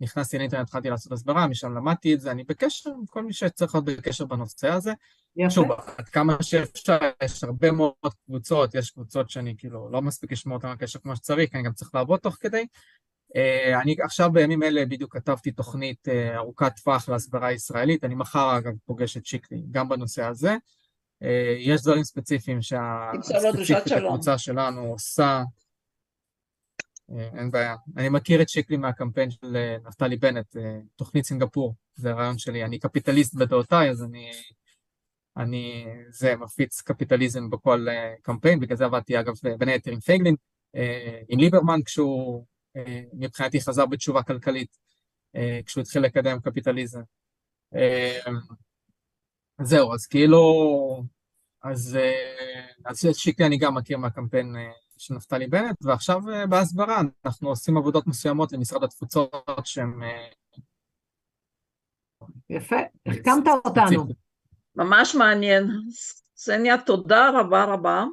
נכנסתי 0.00 0.38
לאינטרנט, 0.38 0.66
התחלתי 0.66 0.90
לעשות 0.90 1.12
הסברה, 1.12 1.46
משם 1.46 1.74
למדתי 1.74 2.14
את 2.14 2.20
זה, 2.20 2.30
אני 2.30 2.44
בקשר 2.44 2.90
עם 2.90 3.06
כל 3.06 3.24
מי 3.24 3.32
שצריך 3.32 3.74
להיות 3.74 3.84
בקשר 3.84 4.24
בנושא 4.24 4.68
הזה. 4.68 4.92
יפה. 5.36 5.50
שוב, 5.50 5.70
עד 5.96 6.08
כמה 6.08 6.36
שאפשר, 6.42 6.98
יש 7.22 7.44
הרבה 7.44 7.70
מאוד 7.70 8.14
קבוצות, 8.26 8.74
יש 8.74 8.90
קבוצות 8.90 9.30
שאני 9.30 9.54
כאילו 9.58 9.88
לא 9.90 10.02
מספיק 10.02 10.32
לשמור 10.32 10.56
אותן 10.56 10.74
בקשר 10.74 10.98
כמו 10.98 11.16
שצריך, 11.16 11.54
אני 11.54 11.62
גם 11.62 11.72
צריך 11.72 11.94
לעבוד 11.94 12.20
תוך 12.20 12.36
כדי. 12.40 12.66
אה, 13.36 13.80
אני 13.80 13.96
עכשיו 14.02 14.32
בימים 14.32 14.62
אלה 14.62 14.86
בדיוק 14.86 15.16
כתבתי 15.16 15.50
תוכנית 15.50 16.08
אה, 16.08 16.36
ארוכת 16.36 16.72
טווח 16.82 17.08
להסברה 17.08 17.52
ישראלית, 17.52 18.04
אני 18.04 18.14
מחר 18.14 18.58
אגב 18.58 18.72
פוגש 18.86 19.16
את 19.16 19.26
שיקלי 19.26 19.62
גם 19.70 19.88
בנושא 19.88 20.24
הזה. 20.24 20.56
אה, 21.22 21.56
יש 21.58 21.82
דברים 21.82 22.04
ספציפיים 22.04 22.62
שהספציפית 22.62 23.92
הקבוצה 23.92 24.38
שלנו 24.38 24.80
עושה. 24.80 25.42
אין 27.18 27.50
בעיה. 27.50 27.76
אני 27.96 28.08
מכיר 28.08 28.42
את 28.42 28.48
שיקלי 28.48 28.76
מהקמפיין 28.76 29.30
של 29.30 29.56
נפתלי 29.86 30.16
בנט, 30.16 30.56
תוכנית 30.96 31.24
סינגפור, 31.24 31.74
זה 31.94 32.10
הרעיון 32.10 32.38
שלי. 32.38 32.64
אני 32.64 32.78
קפיטליסט 32.78 33.34
בדעותיי, 33.34 33.90
אז 33.90 34.02
אני 34.02 34.30
אני, 35.36 35.86
זה 36.10 36.36
מפיץ 36.36 36.80
קפיטליזם 36.80 37.50
בכל 37.50 37.86
קמפיין, 38.22 38.60
בגלל 38.60 38.76
זה 38.76 38.84
עבדתי 38.84 39.20
אגב 39.20 39.34
בין 39.58 39.68
היתר 39.68 39.92
עם 39.92 40.00
פייגלין, 40.00 40.36
עם 41.28 41.38
ליברמן 41.38 41.82
כשהוא 41.82 42.44
מבחינתי 43.12 43.60
חזר 43.60 43.86
בתשובה 43.86 44.22
כלכלית, 44.22 44.76
כשהוא 45.66 45.82
התחיל 45.82 46.02
לקדם 46.02 46.40
קפיטליזם. 46.40 47.00
זהו, 49.62 49.94
אז 49.94 50.06
כאילו, 50.06 50.42
אז, 51.62 51.98
אז 52.84 53.06
שיקלי 53.12 53.46
אני 53.46 53.58
גם 53.58 53.74
מכיר 53.74 53.98
מהקמפיין 53.98 54.56
של 55.04 55.14
נפתלי 55.14 55.46
בנט, 55.46 55.76
ועכשיו 55.82 56.20
uh, 56.20 56.46
בהסברה 56.46 57.00
אנחנו 57.24 57.48
עושים 57.48 57.76
עבודות 57.76 58.06
מסוימות 58.06 58.52
למשרד 58.52 58.84
התפוצות 58.84 59.30
שהן... 59.64 60.00
Uh, 60.02 60.60
יפה, 62.50 62.76
החכמת 63.06 63.46
אותנו. 63.64 64.06
ממש 64.76 65.14
מעניין. 65.14 65.64
סניה, 66.36 66.78
תודה 66.78 67.30
רבה 67.40 67.64
רבה. 67.64 68.04